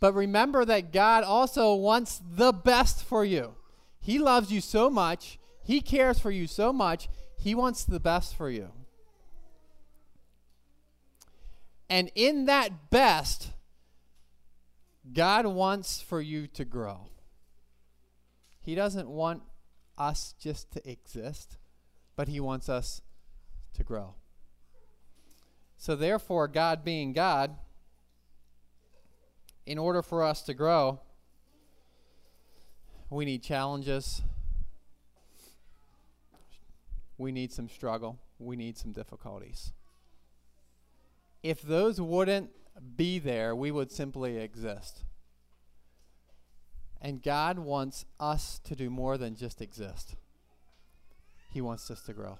But 0.00 0.14
remember 0.14 0.64
that 0.64 0.92
God 0.92 1.24
also 1.24 1.74
wants 1.74 2.20
the 2.28 2.52
best 2.52 3.04
for 3.04 3.24
you. 3.24 3.54
He 4.00 4.18
loves 4.18 4.50
you 4.50 4.62
so 4.62 4.88
much 4.88 5.38
he 5.62 5.80
cares 5.80 6.18
for 6.18 6.30
you 6.30 6.46
so 6.46 6.72
much, 6.72 7.08
He 7.36 7.54
wants 7.54 7.84
the 7.84 8.00
best 8.00 8.34
for 8.34 8.50
you. 8.50 8.70
And 11.88 12.10
in 12.14 12.46
that 12.46 12.90
best, 12.90 13.50
God 15.12 15.46
wants 15.46 16.00
for 16.00 16.20
you 16.20 16.46
to 16.48 16.64
grow. 16.64 17.08
He 18.60 18.74
doesn't 18.74 19.08
want 19.08 19.42
us 19.98 20.34
just 20.38 20.70
to 20.72 20.90
exist, 20.90 21.58
but 22.16 22.28
He 22.28 22.40
wants 22.40 22.68
us 22.68 23.02
to 23.74 23.82
grow. 23.82 24.14
So, 25.76 25.96
therefore, 25.96 26.46
God 26.46 26.84
being 26.84 27.12
God, 27.12 27.56
in 29.66 29.78
order 29.78 30.02
for 30.02 30.22
us 30.22 30.42
to 30.42 30.54
grow, 30.54 31.00
we 33.08 33.24
need 33.24 33.42
challenges, 33.42 34.22
we 37.20 37.30
need 37.30 37.52
some 37.52 37.68
struggle, 37.68 38.18
we 38.38 38.56
need 38.56 38.78
some 38.78 38.92
difficulties. 38.92 39.72
If 41.42 41.60
those 41.60 42.00
wouldn't 42.00 42.50
be 42.96 43.18
there, 43.18 43.54
we 43.54 43.70
would 43.70 43.92
simply 43.92 44.38
exist. 44.38 45.04
And 46.98 47.22
God 47.22 47.58
wants 47.58 48.06
us 48.18 48.58
to 48.64 48.74
do 48.74 48.88
more 48.88 49.18
than 49.18 49.36
just 49.36 49.60
exist. 49.60 50.16
He 51.52 51.60
wants 51.60 51.90
us 51.90 52.00
to 52.02 52.14
grow. 52.14 52.38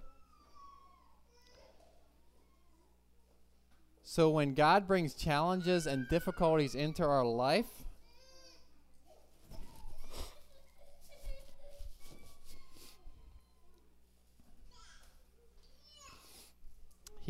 So 4.03 4.31
when 4.31 4.55
God 4.55 4.89
brings 4.89 5.15
challenges 5.15 5.87
and 5.87 6.09
difficulties 6.09 6.75
into 6.75 7.05
our 7.05 7.25
life, 7.25 7.85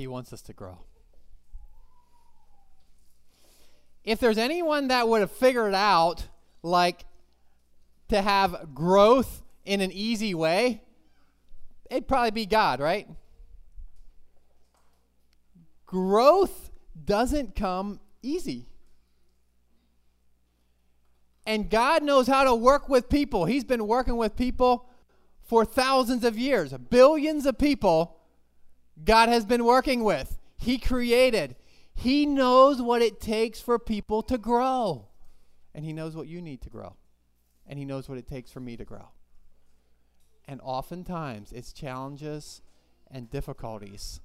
He 0.00 0.06
wants 0.06 0.32
us 0.32 0.40
to 0.42 0.54
grow. 0.54 0.78
If 4.02 4.18
there's 4.18 4.38
anyone 4.38 4.88
that 4.88 5.06
would 5.06 5.20
have 5.20 5.30
figured 5.30 5.74
out, 5.74 6.26
like 6.62 7.04
to 8.08 8.22
have 8.22 8.74
growth 8.74 9.42
in 9.66 9.82
an 9.82 9.92
easy 9.92 10.32
way, 10.32 10.82
it'd 11.90 12.08
probably 12.08 12.30
be 12.30 12.46
God, 12.46 12.80
right? 12.80 13.08
Growth 15.84 16.70
doesn't 17.04 17.54
come 17.54 18.00
easy. 18.22 18.68
And 21.44 21.68
God 21.68 22.02
knows 22.02 22.26
how 22.26 22.44
to 22.44 22.54
work 22.54 22.88
with 22.88 23.10
people. 23.10 23.44
He's 23.44 23.64
been 23.64 23.86
working 23.86 24.16
with 24.16 24.34
people 24.34 24.88
for 25.42 25.66
thousands 25.66 26.24
of 26.24 26.38
years, 26.38 26.72
billions 26.72 27.44
of 27.44 27.58
people 27.58 28.16
God 29.04 29.28
has 29.28 29.44
been 29.44 29.64
working 29.64 30.04
with. 30.04 30.38
He 30.56 30.78
created. 30.78 31.56
He 31.94 32.26
knows 32.26 32.80
what 32.80 33.02
it 33.02 33.20
takes 33.20 33.60
for 33.60 33.78
people 33.78 34.22
to 34.24 34.38
grow. 34.38 35.06
And 35.74 35.84
He 35.84 35.92
knows 35.92 36.16
what 36.16 36.26
you 36.28 36.42
need 36.42 36.62
to 36.62 36.70
grow. 36.70 36.96
And 37.66 37.78
He 37.78 37.84
knows 37.84 38.08
what 38.08 38.18
it 38.18 38.26
takes 38.26 38.50
for 38.50 38.60
me 38.60 38.76
to 38.76 38.84
grow. 38.84 39.08
And 40.46 40.60
oftentimes 40.62 41.52
it's 41.52 41.72
challenges 41.72 42.62
and 43.10 43.30
difficulties. 43.30 44.20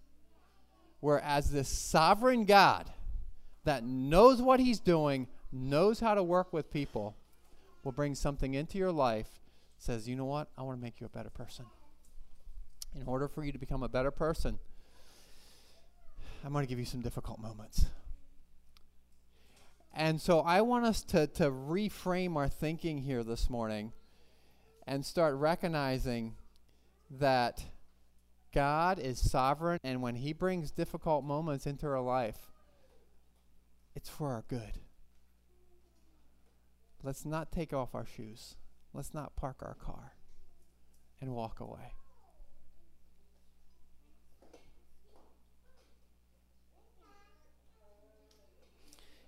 Whereas 0.99 1.51
this 1.51 1.69
sovereign 1.69 2.45
God 2.45 2.89
that 3.63 3.83
knows 3.83 4.41
what 4.41 4.59
He's 4.59 4.79
doing, 4.79 5.27
knows 5.51 5.99
how 5.99 6.15
to 6.15 6.23
work 6.23 6.51
with 6.51 6.71
people, 6.71 7.15
will 7.83 7.91
bring 7.91 8.15
something 8.15 8.53
into 8.53 8.77
your 8.77 8.91
life, 8.91 9.39
says, 9.77 10.07
you 10.07 10.15
know 10.15 10.25
what? 10.25 10.49
I 10.57 10.63
want 10.63 10.79
to 10.79 10.83
make 10.83 10.99
you 10.99 11.05
a 11.05 11.09
better 11.09 11.29
person. 11.29 11.65
In 12.95 13.03
order 13.05 13.27
for 13.27 13.43
you 13.43 13.51
to 13.51 13.57
become 13.57 13.83
a 13.83 13.89
better 13.89 14.11
person, 14.11 14.57
I'm 16.45 16.53
going 16.53 16.65
to 16.65 16.69
give 16.69 16.79
you 16.79 16.85
some 16.85 17.01
difficult 17.01 17.39
moments. 17.39 17.87
And 19.93 20.19
so 20.21 20.39
I 20.41 20.61
want 20.61 20.85
us 20.85 21.01
to, 21.03 21.27
to 21.27 21.49
reframe 21.49 22.35
our 22.35 22.47
thinking 22.47 22.99
here 22.99 23.23
this 23.23 23.49
morning 23.49 23.93
and 24.87 25.05
start 25.05 25.35
recognizing 25.35 26.35
that 27.09 27.65
God 28.53 28.99
is 28.99 29.19
sovereign, 29.19 29.79
and 29.83 30.01
when 30.01 30.15
He 30.15 30.31
brings 30.31 30.71
difficult 30.71 31.25
moments 31.25 31.65
into 31.65 31.87
our 31.87 32.01
life, 32.01 32.51
it's 33.95 34.09
for 34.09 34.29
our 34.29 34.43
good. 34.47 34.79
Let's 37.03 37.25
not 37.25 37.51
take 37.51 37.73
off 37.73 37.93
our 37.93 38.05
shoes. 38.05 38.55
Let's 38.93 39.13
not 39.13 39.35
park 39.35 39.57
our 39.61 39.75
car 39.75 40.13
and 41.19 41.33
walk 41.33 41.59
away. 41.59 41.93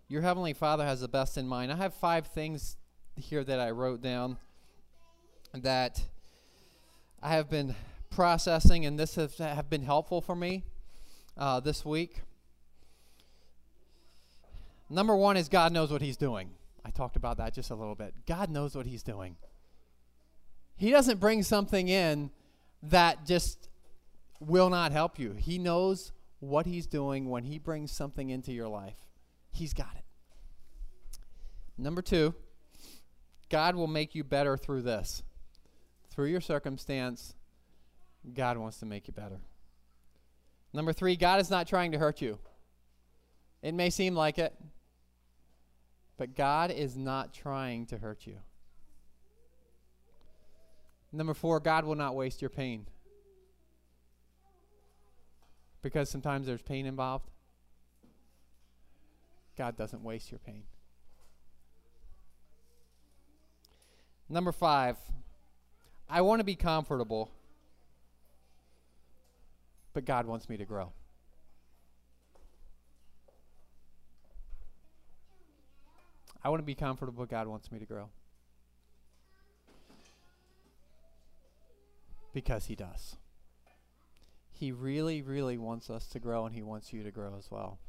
Your 0.10 0.22
Heavenly 0.22 0.54
Father 0.54 0.86
has 0.86 1.02
the 1.02 1.10
best 1.10 1.38
in 1.38 1.48
mind. 1.50 1.70
I 1.70 1.76
have 1.76 1.94
five 1.94 2.28
things 2.28 2.78
here 3.18 3.44
that 3.44 3.60
I 3.60 3.72
wrote 3.72 4.02
down 4.02 4.38
that 5.54 6.02
I 7.22 7.32
have 7.32 7.50
been 7.50 7.76
processing, 8.10 8.86
and 8.86 8.98
this 8.98 9.16
has 9.16 9.38
have 9.38 9.70
been 9.70 9.84
helpful 9.84 10.22
for 10.22 10.34
me 10.34 10.64
uh, 11.36 11.60
this 11.60 11.84
week. 11.84 12.22
Number 14.90 15.14
one 15.14 15.36
is 15.36 15.50
God 15.50 15.74
knows 15.74 15.92
what 15.92 16.02
He's 16.02 16.16
doing. 16.16 16.52
I 16.86 16.90
talked 16.90 17.18
about 17.18 17.36
that 17.38 17.54
just 17.54 17.70
a 17.70 17.76
little 17.76 17.96
bit. 17.96 18.14
God 18.26 18.50
knows 18.50 18.76
what 18.78 18.86
He's 18.86 19.04
doing. 19.04 19.36
He 20.78 20.90
doesn't 20.90 21.20
bring 21.20 21.44
something 21.44 21.90
in 21.90 22.32
that 22.82 23.26
just 23.26 23.68
will 24.40 24.70
not 24.70 24.94
help 24.94 25.20
you. 25.20 25.34
He 25.34 25.58
knows 25.58 26.14
what 26.40 26.66
He's 26.66 26.88
doing 26.88 27.30
when 27.30 27.44
He 27.44 27.60
brings 27.60 27.92
something 27.92 28.30
into 28.30 28.54
your 28.54 28.70
life. 28.70 29.07
He's 29.52 29.74
got 29.74 29.96
it. 29.96 30.04
Number 31.78 32.02
two, 32.02 32.34
God 33.50 33.76
will 33.76 33.88
make 33.88 34.16
you 34.16 34.24
better 34.24 34.58
through 34.58 34.82
this. 34.82 35.24
Through 36.10 36.28
your 36.28 36.42
circumstance, 36.42 37.36
God 38.34 38.58
wants 38.58 38.80
to 38.80 38.86
make 38.86 39.08
you 39.08 39.14
better. 39.14 39.40
Number 40.74 40.94
three, 40.94 41.16
God 41.16 41.40
is 41.40 41.50
not 41.50 41.68
trying 41.68 41.92
to 41.92 42.00
hurt 42.00 42.22
you. 42.22 42.40
It 43.62 43.74
may 43.74 43.90
seem 43.90 44.16
like 44.16 44.38
it, 44.38 44.54
but 46.18 46.36
God 46.36 46.72
is 46.72 46.98
not 46.98 47.34
trying 47.34 47.86
to 47.88 47.98
hurt 47.98 48.26
you. 48.26 48.38
Number 51.12 51.34
four, 51.34 51.60
God 51.60 51.86
will 51.86 51.96
not 51.96 52.16
waste 52.16 52.42
your 52.42 52.50
pain. 52.50 52.88
Because 55.82 56.10
sometimes 56.10 56.48
there's 56.48 56.62
pain 56.62 56.86
involved. 56.86 57.30
God 59.58 59.76
doesn't 59.76 60.04
waste 60.04 60.32
your 60.32 60.40
pain. 60.40 60.64
Number 64.30 64.52
five, 64.52 64.98
I 66.10 66.22
want 66.22 66.40
to 66.40 66.44
be 66.44 66.56
comfortable, 66.56 67.32
but 69.94 70.06
God 70.06 70.28
wants 70.28 70.48
me 70.48 70.58
to 70.58 70.66
grow. 70.66 70.92
I 76.44 76.50
want 76.50 76.60
to 76.60 76.66
be 76.66 76.76
comfortable, 76.76 77.24
but 77.24 77.30
God 77.30 77.48
wants 77.48 77.72
me 77.72 77.80
to 77.80 77.86
grow. 77.86 78.10
Because 82.34 82.68
He 82.68 82.76
does. 82.76 83.16
He 84.52 84.72
really, 84.72 85.22
really 85.22 85.58
wants 85.58 85.90
us 85.90 86.08
to 86.08 86.20
grow, 86.20 86.46
and 86.46 86.54
He 86.54 86.62
wants 86.62 86.94
you 86.94 87.04
to 87.04 87.12
grow 87.12 87.36
as 87.38 87.50
well. 87.50 87.80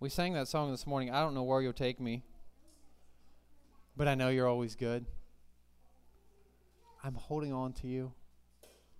We 0.00 0.08
sang 0.08 0.34
that 0.34 0.46
song 0.46 0.70
this 0.70 0.86
morning. 0.86 1.10
I 1.10 1.20
don't 1.22 1.34
know 1.34 1.42
where 1.42 1.60
you'll 1.60 1.72
take 1.72 1.98
me, 1.98 2.22
but 3.96 4.06
I 4.06 4.14
know 4.14 4.28
you're 4.28 4.46
always 4.46 4.76
good. 4.76 5.06
I'm 7.02 7.14
holding 7.14 7.52
on 7.52 7.72
to 7.74 7.88
you. 7.88 8.12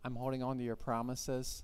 I'm 0.05 0.17
holding 0.17 0.43
on 0.43 0.59
to 0.59 0.65
your 0.65 0.75
promises. 0.75 1.63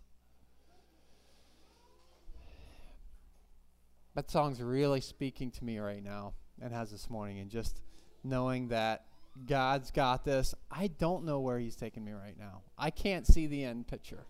That 4.14 4.30
song's 4.30 4.62
really 4.62 5.00
speaking 5.00 5.50
to 5.50 5.64
me 5.64 5.80
right 5.80 6.02
now 6.02 6.34
and 6.62 6.72
has 6.72 6.92
this 6.92 7.10
morning, 7.10 7.40
and 7.40 7.50
just 7.50 7.80
knowing 8.22 8.68
that 8.68 9.06
God's 9.48 9.90
got 9.90 10.24
this. 10.24 10.54
I 10.70 10.86
don't 10.86 11.24
know 11.24 11.40
where 11.40 11.58
He's 11.58 11.74
taking 11.74 12.04
me 12.04 12.12
right 12.12 12.38
now. 12.38 12.62
I 12.78 12.90
can't 12.90 13.26
see 13.26 13.48
the 13.48 13.64
end 13.64 13.88
picture. 13.88 14.26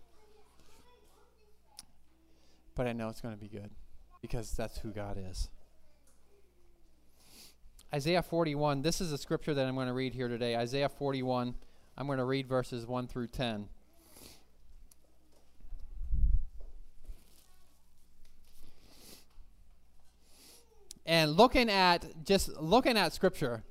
But 2.73 2.87
I 2.87 2.93
know 2.93 3.09
it's 3.09 3.21
going 3.21 3.35
to 3.35 3.39
be 3.39 3.47
good 3.47 3.69
because 4.25 4.51
that's 4.53 4.79
who 4.79 4.89
God 4.89 5.19
is. 5.29 5.49
Isaiah 7.93 8.23
41, 8.23 8.81
this 8.81 8.99
is 8.99 9.11
a 9.11 9.19
scripture 9.19 9.53
that 9.53 9.67
I'm 9.67 9.75
going 9.75 9.85
to 9.85 9.93
read 9.93 10.15
here 10.15 10.27
today. 10.27 10.55
Isaiah 10.55 10.89
41, 10.89 11.53
I'm 11.95 12.07
going 12.07 12.17
to 12.17 12.25
read 12.25 12.47
verses 12.47 12.87
1 12.87 13.07
through 13.07 13.27
10. 13.27 13.69
And 21.05 21.37
looking 21.37 21.69
at 21.69 22.25
just 22.25 22.49
looking 22.59 22.97
at 22.97 23.13
scripture, 23.13 23.61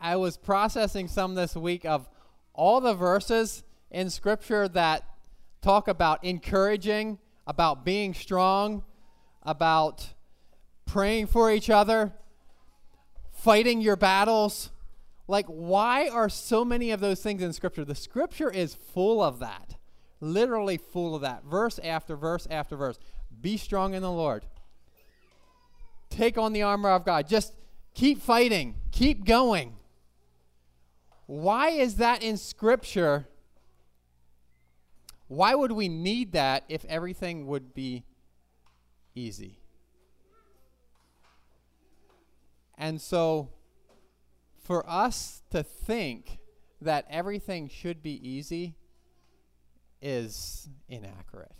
I 0.00 0.16
was 0.16 0.38
processing 0.38 1.06
some 1.06 1.34
this 1.34 1.54
week 1.54 1.84
of 1.84 2.08
all 2.54 2.80
the 2.80 2.94
verses 2.94 3.62
in 3.90 4.08
scripture 4.08 4.68
that 4.68 5.04
talk 5.60 5.88
about 5.88 6.22
encouraging, 6.24 7.18
about 7.46 7.84
being 7.84 8.14
strong, 8.14 8.84
about 9.42 10.14
praying 10.86 11.26
for 11.26 11.50
each 11.50 11.70
other, 11.70 12.12
fighting 13.30 13.80
your 13.80 13.96
battles. 13.96 14.70
Like, 15.26 15.46
why 15.46 16.08
are 16.08 16.28
so 16.28 16.64
many 16.64 16.90
of 16.90 17.00
those 17.00 17.20
things 17.20 17.42
in 17.42 17.52
Scripture? 17.52 17.84
The 17.84 17.94
Scripture 17.94 18.50
is 18.50 18.74
full 18.74 19.22
of 19.22 19.38
that, 19.40 19.76
literally 20.20 20.78
full 20.78 21.14
of 21.14 21.22
that, 21.22 21.44
verse 21.44 21.78
after 21.80 22.16
verse 22.16 22.46
after 22.50 22.76
verse. 22.76 22.98
Be 23.40 23.56
strong 23.56 23.94
in 23.94 24.02
the 24.02 24.10
Lord. 24.10 24.46
Take 26.10 26.38
on 26.38 26.52
the 26.52 26.62
armor 26.62 26.90
of 26.90 27.04
God. 27.04 27.28
Just 27.28 27.52
keep 27.94 28.20
fighting, 28.20 28.76
keep 28.90 29.24
going. 29.24 29.74
Why 31.26 31.68
is 31.68 31.96
that 31.96 32.22
in 32.22 32.38
Scripture? 32.38 33.28
Why 35.28 35.54
would 35.54 35.72
we 35.72 35.88
need 35.88 36.32
that 36.32 36.64
if 36.68 36.84
everything 36.86 37.46
would 37.46 37.74
be 37.74 38.04
easy? 39.14 39.60
And 42.76 43.00
so, 43.00 43.50
for 44.62 44.88
us 44.88 45.42
to 45.50 45.62
think 45.62 46.38
that 46.80 47.06
everything 47.10 47.68
should 47.68 48.02
be 48.02 48.26
easy 48.26 48.76
is 50.00 50.68
inaccurate. 50.88 51.52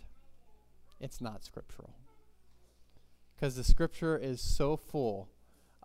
It's 0.99 1.21
not 1.21 1.43
scriptural. 1.43 1.93
Because 3.35 3.55
the 3.55 3.63
scripture 3.63 4.17
is 4.17 4.41
so 4.41 4.77
full 4.77 5.29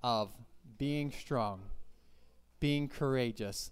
of 0.03 0.33
being 0.79 1.11
strong, 1.11 1.62
being 2.61 2.88
courageous. 2.88 3.70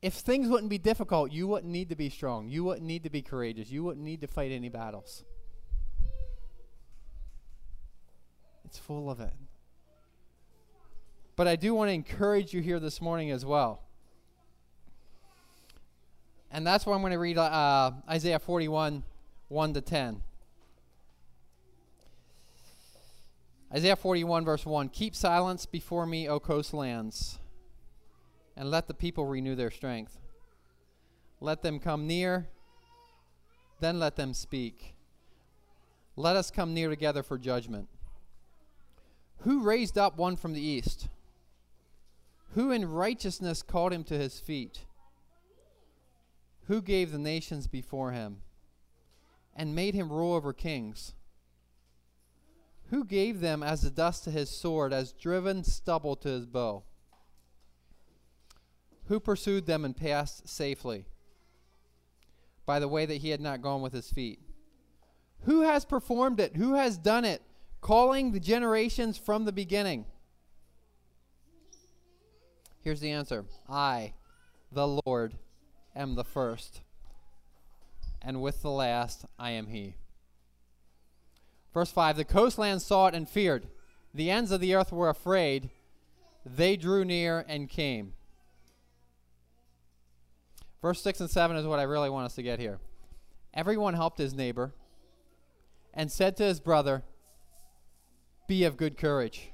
If 0.00 0.14
things 0.14 0.48
wouldn't 0.48 0.70
be 0.70 0.78
difficult, 0.78 1.32
you 1.32 1.48
wouldn't 1.48 1.72
need 1.72 1.88
to 1.88 1.96
be 1.96 2.08
strong. 2.08 2.48
You 2.48 2.64
wouldn't 2.64 2.86
need 2.86 3.02
to 3.02 3.10
be 3.10 3.22
courageous. 3.22 3.70
You 3.70 3.82
wouldn't 3.82 4.04
need 4.04 4.20
to 4.20 4.28
fight 4.28 4.52
any 4.52 4.68
battles. 4.68 5.24
It's 8.64 8.78
full 8.78 9.10
of 9.10 9.18
it. 9.20 9.32
But 11.34 11.48
I 11.48 11.56
do 11.56 11.74
want 11.74 11.88
to 11.88 11.94
encourage 11.94 12.52
you 12.52 12.60
here 12.60 12.78
this 12.78 13.00
morning 13.00 13.30
as 13.30 13.44
well. 13.44 13.82
And 16.50 16.66
that's 16.66 16.86
why 16.86 16.94
I'm 16.94 17.00
going 17.00 17.12
to 17.12 17.18
read 17.18 17.38
uh, 17.38 17.92
Isaiah 18.08 18.38
41, 18.38 19.02
1 19.48 19.74
to 19.74 19.80
10. 19.80 20.22
Isaiah 23.74 23.96
41, 23.96 24.44
verse 24.44 24.64
1 24.64 24.88
Keep 24.88 25.14
silence 25.14 25.66
before 25.66 26.06
me, 26.06 26.28
O 26.28 26.40
coastlands, 26.40 27.38
and 28.58 28.72
let 28.72 28.88
the 28.88 28.94
people 28.94 29.24
renew 29.24 29.54
their 29.54 29.70
strength. 29.70 30.18
Let 31.40 31.62
them 31.62 31.78
come 31.78 32.08
near, 32.08 32.48
then 33.78 34.00
let 34.00 34.16
them 34.16 34.34
speak. 34.34 34.96
Let 36.16 36.34
us 36.34 36.50
come 36.50 36.74
near 36.74 36.90
together 36.90 37.22
for 37.22 37.38
judgment. 37.38 37.88
Who 39.42 39.62
raised 39.62 39.96
up 39.96 40.18
one 40.18 40.34
from 40.34 40.54
the 40.54 40.60
east? 40.60 41.06
Who 42.54 42.72
in 42.72 42.90
righteousness 42.90 43.62
called 43.62 43.92
him 43.92 44.02
to 44.04 44.18
his 44.18 44.40
feet? 44.40 44.80
Who 46.66 46.82
gave 46.82 47.12
the 47.12 47.18
nations 47.18 47.68
before 47.68 48.10
him 48.10 48.38
and 49.54 49.72
made 49.72 49.94
him 49.94 50.10
rule 50.10 50.34
over 50.34 50.52
kings? 50.52 51.14
Who 52.90 53.04
gave 53.04 53.38
them 53.38 53.62
as 53.62 53.82
the 53.82 53.90
dust 53.90 54.24
to 54.24 54.32
his 54.32 54.50
sword, 54.50 54.92
as 54.92 55.12
driven 55.12 55.62
stubble 55.62 56.16
to 56.16 56.28
his 56.28 56.46
bow? 56.46 56.82
Who 59.08 59.20
pursued 59.20 59.66
them 59.66 59.84
and 59.84 59.96
passed 59.96 60.48
safely 60.48 61.06
by 62.66 62.78
the 62.78 62.88
way 62.88 63.06
that 63.06 63.16
he 63.16 63.30
had 63.30 63.40
not 63.40 63.62
gone 63.62 63.80
with 63.80 63.94
his 63.94 64.10
feet? 64.10 64.38
Who 65.44 65.62
has 65.62 65.86
performed 65.86 66.40
it? 66.40 66.56
Who 66.56 66.74
has 66.74 66.98
done 66.98 67.24
it? 67.24 67.42
Calling 67.80 68.32
the 68.32 68.40
generations 68.40 69.16
from 69.16 69.44
the 69.44 69.52
beginning. 69.52 70.04
Here's 72.82 73.00
the 73.00 73.10
answer 73.10 73.46
I, 73.68 74.12
the 74.70 75.00
Lord, 75.04 75.34
am 75.96 76.14
the 76.14 76.24
first, 76.24 76.82
and 78.20 78.42
with 78.42 78.60
the 78.60 78.70
last 78.70 79.24
I 79.38 79.52
am 79.52 79.68
he. 79.68 79.94
Verse 81.72 81.90
5 81.90 82.18
The 82.18 82.24
coastlands 82.24 82.84
saw 82.84 83.06
it 83.06 83.14
and 83.14 83.28
feared. 83.28 83.68
The 84.12 84.30
ends 84.30 84.50
of 84.50 84.60
the 84.60 84.74
earth 84.74 84.92
were 84.92 85.08
afraid. 85.08 85.70
They 86.44 86.76
drew 86.76 87.04
near 87.04 87.44
and 87.48 87.70
came. 87.70 88.12
Verse 90.80 91.02
6 91.02 91.20
and 91.20 91.30
7 91.30 91.56
is 91.56 91.66
what 91.66 91.78
I 91.78 91.84
really 91.84 92.10
want 92.10 92.26
us 92.26 92.34
to 92.36 92.42
get 92.42 92.58
here. 92.58 92.78
Everyone 93.52 93.94
helped 93.94 94.18
his 94.18 94.34
neighbor 94.34 94.72
and 95.92 96.10
said 96.10 96.36
to 96.36 96.44
his 96.44 96.60
brother, 96.60 97.02
Be 98.46 98.64
of 98.64 98.76
good 98.76 98.96
courage. 98.96 99.50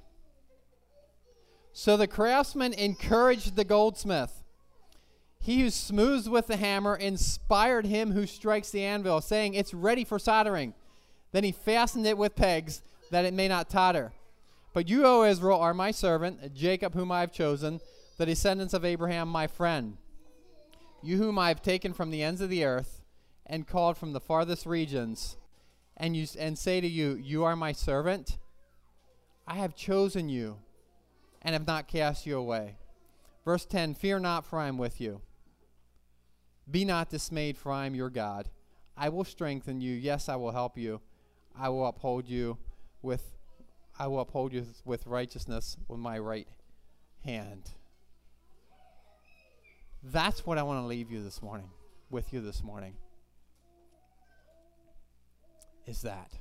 So 1.72 1.96
the 1.96 2.06
craftsman 2.06 2.72
encouraged 2.74 3.56
the 3.56 3.64
goldsmith. 3.64 4.42
He 5.40 5.60
who 5.60 5.70
smooths 5.70 6.28
with 6.28 6.46
the 6.46 6.56
hammer 6.56 6.96
inspired 6.96 7.86
him 7.86 8.12
who 8.12 8.26
strikes 8.26 8.70
the 8.70 8.84
anvil, 8.84 9.20
saying, 9.20 9.54
It's 9.54 9.74
ready 9.74 10.04
for 10.04 10.18
soldering. 10.18 10.74
Then 11.32 11.44
he 11.44 11.52
fastened 11.52 12.06
it 12.06 12.16
with 12.16 12.36
pegs 12.36 12.82
that 13.10 13.24
it 13.24 13.34
may 13.34 13.48
not 13.48 13.68
totter. 13.68 14.12
But 14.72 14.88
you, 14.88 15.04
O 15.04 15.24
Israel, 15.24 15.60
are 15.60 15.74
my 15.74 15.90
servant, 15.90 16.54
Jacob, 16.54 16.94
whom 16.94 17.10
I 17.10 17.20
have 17.20 17.32
chosen, 17.32 17.80
the 18.18 18.26
descendants 18.26 18.74
of 18.74 18.84
Abraham, 18.84 19.28
my 19.28 19.46
friend. 19.46 19.96
You, 21.04 21.18
whom 21.18 21.38
I 21.38 21.48
have 21.48 21.60
taken 21.60 21.92
from 21.92 22.10
the 22.10 22.22
ends 22.22 22.40
of 22.40 22.48
the 22.48 22.64
earth 22.64 23.02
and 23.44 23.66
called 23.66 23.98
from 23.98 24.14
the 24.14 24.20
farthest 24.20 24.64
regions, 24.64 25.36
and, 25.98 26.16
you, 26.16 26.26
and 26.38 26.58
say 26.58 26.80
to 26.80 26.88
you, 26.88 27.14
You 27.14 27.44
are 27.44 27.54
my 27.54 27.72
servant. 27.72 28.38
I 29.46 29.56
have 29.56 29.76
chosen 29.76 30.30
you 30.30 30.56
and 31.42 31.52
have 31.52 31.66
not 31.66 31.88
cast 31.88 32.24
you 32.24 32.38
away. 32.38 32.78
Verse 33.44 33.66
10 33.66 33.94
Fear 33.94 34.20
not, 34.20 34.46
for 34.46 34.58
I 34.58 34.66
am 34.66 34.78
with 34.78 34.98
you. 34.98 35.20
Be 36.70 36.86
not 36.86 37.10
dismayed, 37.10 37.58
for 37.58 37.70
I 37.70 37.84
am 37.84 37.94
your 37.94 38.08
God. 38.08 38.48
I 38.96 39.10
will 39.10 39.24
strengthen 39.24 39.82
you. 39.82 39.94
Yes, 39.94 40.30
I 40.30 40.36
will 40.36 40.52
help 40.52 40.78
you. 40.78 41.02
I 41.54 41.68
will 41.68 41.86
uphold 41.86 42.28
you 42.28 42.56
with 43.02 43.32
I 43.96 44.08
will 44.08 44.20
uphold 44.20 44.52
you 44.52 44.66
with 44.84 45.06
righteousness 45.06 45.76
with 45.86 46.00
my 46.00 46.18
right 46.18 46.48
hand. 47.24 47.70
That's 50.04 50.44
what 50.44 50.58
I 50.58 50.62
want 50.62 50.82
to 50.82 50.86
leave 50.86 51.10
you 51.10 51.22
this 51.22 51.42
morning, 51.42 51.70
with 52.10 52.32
you 52.32 52.42
this 52.42 52.62
morning. 52.62 52.94
Is 55.86 56.02
that. 56.02 56.32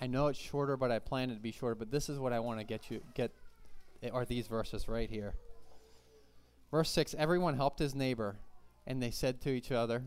I 0.00 0.06
know 0.06 0.26
it's 0.26 0.38
shorter, 0.38 0.76
but 0.76 0.90
I 0.90 0.98
planned 0.98 1.30
it 1.32 1.36
to 1.36 1.40
be 1.40 1.50
shorter, 1.50 1.74
but 1.74 1.90
this 1.90 2.10
is 2.10 2.18
what 2.18 2.34
I 2.34 2.40
want 2.40 2.58
to 2.60 2.64
get 2.64 2.90
you 2.90 3.00
get 3.14 3.30
eh, 4.02 4.10
are 4.12 4.26
these 4.26 4.48
verses 4.48 4.86
right 4.86 5.08
here. 5.08 5.34
Verse 6.70 6.90
6 6.90 7.14
Everyone 7.18 7.56
helped 7.56 7.78
his 7.78 7.94
neighbor, 7.94 8.36
and 8.86 9.02
they 9.02 9.10
said 9.10 9.40
to 9.42 9.50
each 9.50 9.72
other, 9.72 10.02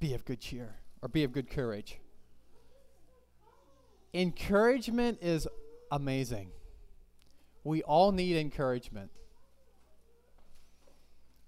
Be 0.00 0.14
of 0.14 0.24
good 0.24 0.40
cheer, 0.40 0.76
or 1.02 1.08
be 1.08 1.22
of 1.22 1.32
good 1.32 1.50
courage. 1.50 1.98
Encouragement 4.14 5.18
is 5.20 5.46
amazing. 5.90 6.50
We 7.62 7.82
all 7.82 8.12
need 8.12 8.36
encouragement. 8.36 9.10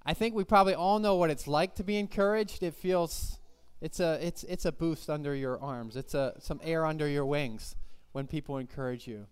I 0.08 0.14
think 0.14 0.36
we 0.36 0.44
probably 0.44 0.74
all 0.74 1.00
know 1.00 1.16
what 1.16 1.30
it's 1.30 1.48
like 1.48 1.74
to 1.74 1.84
be 1.84 1.96
encouraged. 1.96 2.62
It 2.62 2.74
feels 2.74 3.40
it's 3.80 3.98
a 3.98 4.24
it's 4.24 4.44
it's 4.44 4.64
a 4.64 4.70
boost 4.70 5.10
under 5.10 5.34
your 5.34 5.60
arms. 5.60 5.96
It's 5.96 6.14
a 6.14 6.34
some 6.38 6.60
air 6.62 6.86
under 6.86 7.08
your 7.08 7.26
wings 7.26 7.74
when 8.12 8.28
people 8.28 8.56
encourage 8.56 9.08
you. 9.08 9.26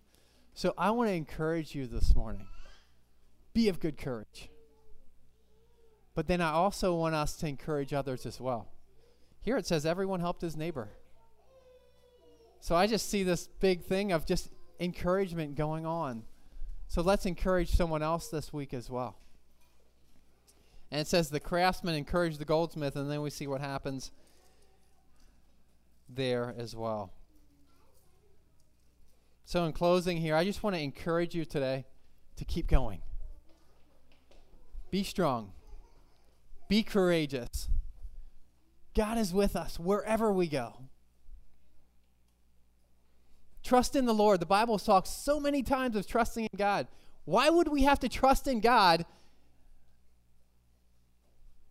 So 0.53 0.73
I 0.77 0.91
want 0.91 1.09
to 1.09 1.13
encourage 1.13 1.75
you 1.75 1.87
this 1.87 2.13
morning. 2.13 2.47
Be 3.53 3.69
of 3.69 3.79
good 3.79 3.97
courage. 3.97 4.49
But 6.13 6.27
then 6.27 6.41
I 6.41 6.51
also 6.51 6.93
want 6.93 7.15
us 7.15 7.37
to 7.37 7.47
encourage 7.47 7.93
others 7.93 8.25
as 8.25 8.41
well. 8.41 8.67
Here 9.39 9.57
it 9.57 9.65
says 9.65 9.85
everyone 9.85 10.19
helped 10.19 10.41
his 10.41 10.57
neighbor. 10.57 10.89
So 12.59 12.75
I 12.75 12.85
just 12.85 13.09
see 13.09 13.23
this 13.23 13.47
big 13.47 13.83
thing 13.83 14.11
of 14.11 14.25
just 14.25 14.49
encouragement 14.81 15.55
going 15.55 15.85
on. 15.85 16.23
So 16.89 17.01
let's 17.01 17.25
encourage 17.25 17.69
someone 17.69 18.03
else 18.03 18.27
this 18.27 18.51
week 18.51 18.73
as 18.73 18.89
well. 18.89 19.15
And 20.95 21.01
it 21.01 21.07
says 21.07 21.29
the 21.29 21.41
craftsman 21.41 21.93
encouraged 21.93 22.39
the 22.39 22.45
goldsmith, 22.45 22.95
and 22.95 23.11
then 23.11 23.21
we 23.21 23.29
see 23.29 23.47
what 23.47 23.59
happens 23.59 24.11
there 26.07 26.55
as 26.57 26.73
well. 26.73 27.11
So, 29.43 29.65
in 29.65 29.73
closing 29.73 30.15
here, 30.15 30.37
I 30.37 30.45
just 30.45 30.63
want 30.63 30.73
to 30.77 30.81
encourage 30.81 31.35
you 31.35 31.43
today 31.43 31.83
to 32.37 32.45
keep 32.45 32.67
going. 32.67 33.01
Be 34.89 35.03
strong, 35.03 35.51
be 36.69 36.81
courageous. 36.81 37.67
God 38.95 39.17
is 39.17 39.33
with 39.33 39.57
us 39.57 39.77
wherever 39.77 40.31
we 40.31 40.47
go. 40.47 40.77
Trust 43.63 43.97
in 43.97 44.05
the 44.05 44.13
Lord. 44.13 44.39
The 44.39 44.45
Bible 44.45 44.79
talks 44.79 45.09
so 45.09 45.41
many 45.41 45.61
times 45.61 45.97
of 45.97 46.07
trusting 46.07 46.45
in 46.45 46.57
God. 46.57 46.87
Why 47.25 47.49
would 47.49 47.67
we 47.67 47.83
have 47.83 47.99
to 47.99 48.07
trust 48.07 48.47
in 48.47 48.61
God 48.61 49.05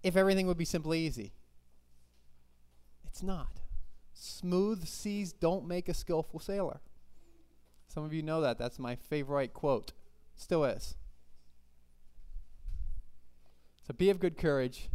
if 0.04 0.16
everything 0.16 0.46
would 0.46 0.58
be 0.58 0.64
simply 0.64 1.00
easy? 1.00 1.32
It's 3.06 3.22
not. 3.22 3.60
Smooth 4.12 4.86
seas 4.86 5.32
don't 5.32 5.66
make 5.66 5.88
a 5.88 5.94
skillful 5.94 6.38
sailor. 6.38 6.80
Some 7.88 8.04
of 8.04 8.12
you 8.12 8.22
know 8.22 8.40
that. 8.42 8.58
That's 8.58 8.78
my 8.78 8.94
favorite 8.94 9.54
quote. 9.54 9.92
Still 10.36 10.64
is. 10.64 10.94
So 13.86 13.94
be 13.94 14.10
of 14.10 14.20
good 14.20 14.36
courage. 14.36 14.88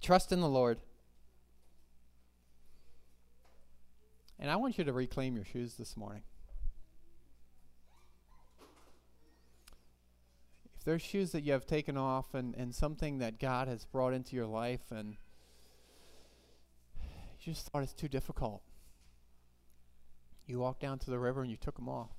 Trust 0.00 0.32
in 0.32 0.40
the 0.40 0.48
Lord. 0.48 0.78
And 4.38 4.50
I 4.50 4.56
want 4.56 4.78
you 4.78 4.84
to 4.84 4.92
reclaim 4.92 5.36
your 5.36 5.44
shoes 5.44 5.74
this 5.74 5.96
morning. 5.96 6.22
There's 10.86 11.02
shoes 11.02 11.32
that 11.32 11.42
you 11.42 11.52
have 11.52 11.66
taken 11.66 11.96
off 11.96 12.32
and, 12.32 12.54
and 12.54 12.72
something 12.72 13.18
that 13.18 13.40
God 13.40 13.66
has 13.66 13.84
brought 13.84 14.14
into 14.14 14.36
your 14.36 14.46
life 14.46 14.92
and 14.92 15.16
you 17.40 17.52
just 17.52 17.66
thought 17.66 17.82
it's 17.82 17.92
too 17.92 18.08
difficult, 18.08 18.62
you 20.46 20.60
walked 20.60 20.80
down 20.80 21.00
to 21.00 21.10
the 21.10 21.18
river 21.18 21.42
and 21.42 21.50
you 21.50 21.56
took 21.56 21.74
them 21.74 21.88
off. 21.88 22.12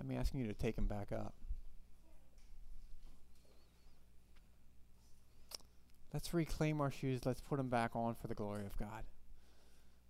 I'm 0.00 0.10
asking 0.10 0.40
you 0.40 0.46
to 0.46 0.54
take 0.54 0.76
them 0.76 0.86
back 0.86 1.12
up. 1.12 1.34
Let's 6.12 6.32
reclaim 6.32 6.80
our 6.80 6.90
shoes. 6.90 7.20
Let's 7.26 7.42
put 7.42 7.58
them 7.58 7.68
back 7.68 7.90
on 7.94 8.14
for 8.14 8.28
the 8.28 8.34
glory 8.34 8.64
of 8.64 8.78
God. 8.78 9.04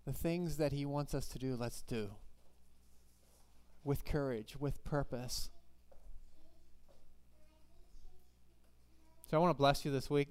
The 0.07 0.13
things 0.13 0.59
that 0.59 0.73
He 0.73 0.87
wants 0.87 1.13
us 1.13 1.27
to 1.29 1.39
do, 1.41 1.57
let's 1.57 1.83
do. 1.83 2.11
With 3.85 4.05
courage, 4.05 4.57
with 4.59 4.83
purpose. 4.83 5.51
So 9.31 9.37
I 9.37 9.41
want 9.41 9.51
to 9.51 9.59
bless 9.59 9.85
you 9.85 9.91
this 9.91 10.09
week. 10.09 10.29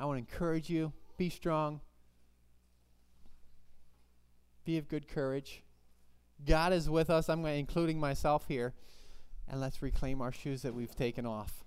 I 0.00 0.04
want 0.04 0.16
to 0.16 0.32
encourage 0.32 0.68
you. 0.68 0.92
Be 1.16 1.30
strong. 1.30 1.80
Be 4.64 4.78
of 4.78 4.88
good 4.88 5.06
courage. 5.06 5.62
God 6.44 6.72
is 6.72 6.90
with 6.90 7.10
us. 7.10 7.28
I'm 7.28 7.44
including 7.46 8.00
myself 8.00 8.46
here. 8.48 8.74
And 9.48 9.60
let's 9.60 9.82
reclaim 9.82 10.20
our 10.20 10.32
shoes 10.32 10.62
that 10.62 10.74
we've 10.74 10.94
taken 10.94 11.26
off 11.26 11.64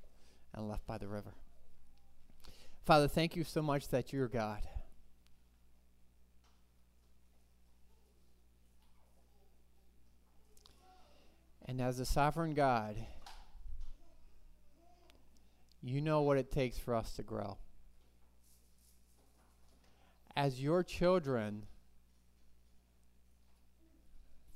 and 0.54 0.68
left 0.68 0.86
by 0.88 0.98
the 0.98 1.08
river. 1.08 1.34
Father, 2.86 3.08
thank 3.08 3.36
you 3.36 3.44
so 3.44 3.62
much 3.62 3.90
that 3.90 4.12
you're 4.12 4.28
God. 4.28 4.62
And 11.68 11.82
as 11.82 12.00
a 12.00 12.06
sovereign 12.06 12.54
God, 12.54 12.96
you 15.82 16.02
know 16.02 16.22
what 16.22 16.38
it 16.38 16.52
takes 16.52 16.78
for 16.78 16.96
us 16.96 17.14
to 17.18 17.24
grow. 17.24 17.58
As 20.36 20.62
your 20.62 20.84
children, 20.84 21.66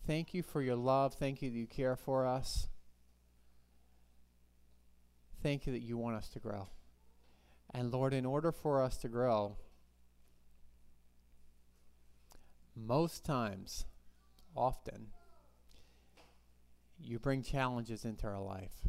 thank 0.08 0.34
you 0.34 0.42
for 0.42 0.62
your 0.62 0.76
love. 0.76 1.16
Thank 1.16 1.42
you 1.42 1.50
that 1.50 1.58
you 1.58 1.68
care 1.68 1.96
for 1.96 2.26
us. 2.26 2.68
Thank 5.44 5.66
you 5.66 5.74
that 5.74 5.82
you 5.82 5.98
want 5.98 6.16
us 6.16 6.30
to 6.30 6.40
grow. 6.40 6.70
And 7.74 7.92
Lord, 7.92 8.14
in 8.14 8.26
order 8.26 8.52
for 8.52 8.82
us 8.82 8.98
to 8.98 9.08
grow, 9.08 9.58
most 12.76 13.26
times, 13.26 13.86
often, 14.56 15.08
you 17.04 17.20
bring 17.20 17.44
challenges 17.44 18.06
into 18.06 18.28
our 18.28 18.42
life. 18.42 18.88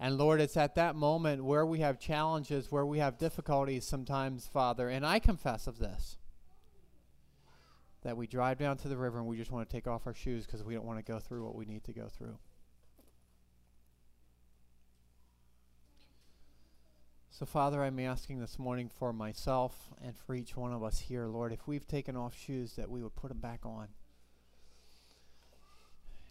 And 0.00 0.18
Lord, 0.18 0.40
it's 0.40 0.56
at 0.56 0.74
that 0.74 0.96
moment 0.96 1.44
where 1.44 1.64
we 1.64 1.80
have 1.80 1.98
challenges, 1.98 2.70
where 2.70 2.84
we 2.84 2.98
have 2.98 3.16
difficulties 3.16 3.86
sometimes, 3.86 4.46
Father, 4.46 4.88
and 4.88 5.06
I 5.06 5.18
confess 5.18 5.66
of 5.66 5.78
this, 5.78 6.18
that 8.02 8.16
we 8.16 8.26
drive 8.26 8.58
down 8.58 8.76
to 8.78 8.88
the 8.88 8.96
river 8.96 9.18
and 9.18 9.26
we 9.26 9.36
just 9.36 9.52
want 9.52 9.68
to 9.68 9.72
take 9.72 9.86
off 9.86 10.06
our 10.06 10.14
shoes 10.14 10.46
because 10.46 10.64
we 10.64 10.74
don't 10.74 10.84
want 10.84 10.98
to 10.98 11.12
go 11.12 11.18
through 11.18 11.44
what 11.44 11.54
we 11.54 11.64
need 11.64 11.84
to 11.84 11.92
go 11.92 12.08
through. 12.08 12.36
So, 17.30 17.46
Father, 17.46 17.82
I'm 17.82 17.98
asking 17.98 18.38
this 18.38 18.60
morning 18.60 18.88
for 18.88 19.12
myself 19.12 19.90
and 20.00 20.16
for 20.16 20.34
each 20.34 20.56
one 20.56 20.72
of 20.72 20.84
us 20.84 21.00
here, 21.00 21.26
Lord, 21.26 21.52
if 21.52 21.66
we've 21.66 21.86
taken 21.86 22.14
off 22.14 22.36
shoes, 22.36 22.74
that 22.76 22.88
we 22.88 23.02
would 23.02 23.16
put 23.16 23.28
them 23.28 23.40
back 23.40 23.64
on. 23.64 23.88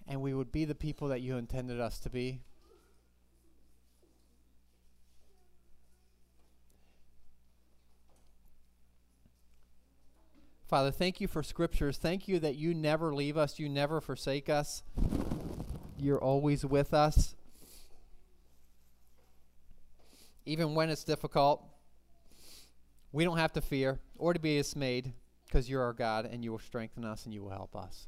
And 0.07 0.21
we 0.21 0.33
would 0.33 0.51
be 0.51 0.65
the 0.65 0.75
people 0.75 1.07
that 1.09 1.21
you 1.21 1.37
intended 1.37 1.79
us 1.79 1.99
to 1.99 2.09
be. 2.09 2.41
Father, 10.73 10.89
thank 10.89 11.21
you 11.21 11.27
for 11.27 11.43
scriptures. 11.43 11.97
Thank 11.97 12.27
you 12.27 12.39
that 12.39 12.55
you 12.55 12.73
never 12.73 13.13
leave 13.13 13.37
us, 13.37 13.59
you 13.59 13.69
never 13.69 14.01
forsake 14.01 14.49
us. 14.49 14.81
You're 15.99 16.19
always 16.21 16.65
with 16.65 16.95
us. 16.95 17.35
Even 20.45 20.73
when 20.73 20.89
it's 20.89 21.03
difficult, 21.03 21.63
we 23.11 23.23
don't 23.23 23.37
have 23.37 23.53
to 23.53 23.61
fear 23.61 23.99
or 24.17 24.33
to 24.33 24.39
be 24.39 24.57
dismayed 24.57 25.13
because 25.45 25.69
you're 25.69 25.83
our 25.83 25.93
God 25.93 26.25
and 26.25 26.43
you 26.43 26.51
will 26.51 26.59
strengthen 26.59 27.05
us 27.05 27.25
and 27.25 27.33
you 27.33 27.43
will 27.43 27.51
help 27.51 27.75
us. 27.75 28.07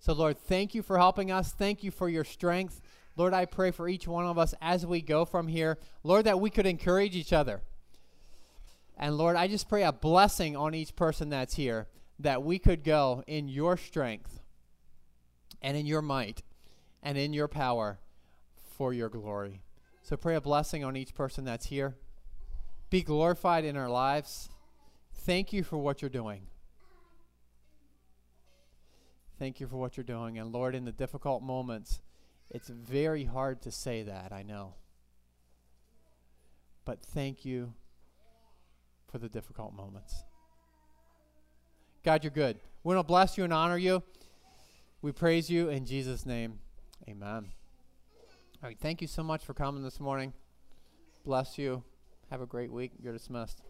So, 0.00 0.14
Lord, 0.14 0.38
thank 0.38 0.74
you 0.74 0.82
for 0.82 0.96
helping 0.96 1.30
us. 1.30 1.52
Thank 1.52 1.84
you 1.84 1.90
for 1.90 2.08
your 2.08 2.24
strength. 2.24 2.80
Lord, 3.16 3.34
I 3.34 3.44
pray 3.44 3.70
for 3.70 3.86
each 3.86 4.08
one 4.08 4.24
of 4.24 4.38
us 4.38 4.54
as 4.62 4.86
we 4.86 5.02
go 5.02 5.26
from 5.26 5.46
here. 5.46 5.76
Lord, 6.02 6.24
that 6.24 6.40
we 6.40 6.48
could 6.48 6.64
encourage 6.64 7.14
each 7.14 7.34
other. 7.34 7.60
And 8.96 9.18
Lord, 9.18 9.36
I 9.36 9.46
just 9.46 9.68
pray 9.68 9.82
a 9.82 9.92
blessing 9.92 10.56
on 10.56 10.74
each 10.74 10.96
person 10.96 11.28
that's 11.28 11.54
here 11.54 11.86
that 12.18 12.42
we 12.42 12.58
could 12.58 12.82
go 12.82 13.22
in 13.26 13.48
your 13.48 13.76
strength 13.76 14.40
and 15.60 15.76
in 15.76 15.86
your 15.86 16.02
might 16.02 16.42
and 17.02 17.18
in 17.18 17.32
your 17.32 17.48
power 17.48 17.98
for 18.76 18.94
your 18.94 19.10
glory. 19.10 19.60
So 20.02 20.16
pray 20.16 20.34
a 20.34 20.40
blessing 20.40 20.82
on 20.82 20.96
each 20.96 21.14
person 21.14 21.44
that's 21.44 21.66
here. 21.66 21.96
Be 22.88 23.02
glorified 23.02 23.64
in 23.64 23.76
our 23.76 23.88
lives. 23.88 24.48
Thank 25.12 25.52
you 25.52 25.62
for 25.62 25.78
what 25.78 26.00
you're 26.00 26.08
doing. 26.08 26.49
Thank 29.40 29.58
you 29.58 29.66
for 29.66 29.78
what 29.78 29.96
you're 29.96 30.04
doing. 30.04 30.38
And 30.38 30.52
Lord, 30.52 30.74
in 30.74 30.84
the 30.84 30.92
difficult 30.92 31.42
moments, 31.42 32.02
it's 32.50 32.68
very 32.68 33.24
hard 33.24 33.62
to 33.62 33.70
say 33.70 34.02
that, 34.02 34.34
I 34.34 34.42
know. 34.42 34.74
But 36.84 37.00
thank 37.00 37.46
you 37.46 37.72
for 39.10 39.16
the 39.16 39.30
difficult 39.30 39.72
moments. 39.72 40.24
God, 42.04 42.22
you're 42.22 42.30
good. 42.30 42.58
We 42.84 42.94
want 42.94 42.98
to 42.98 43.08
bless 43.08 43.38
you 43.38 43.44
and 43.44 43.52
honor 43.54 43.78
you. 43.78 44.02
We 45.00 45.10
praise 45.10 45.48
you 45.48 45.70
in 45.70 45.86
Jesus' 45.86 46.26
name. 46.26 46.58
Amen. 47.08 47.48
All 48.62 48.68
right. 48.68 48.78
Thank 48.78 49.00
you 49.00 49.08
so 49.08 49.22
much 49.22 49.42
for 49.42 49.54
coming 49.54 49.82
this 49.82 50.00
morning. 50.00 50.34
Bless 51.24 51.56
you. 51.56 51.82
Have 52.30 52.42
a 52.42 52.46
great 52.46 52.70
week. 52.70 52.92
You're 53.02 53.14
dismissed. 53.14 53.62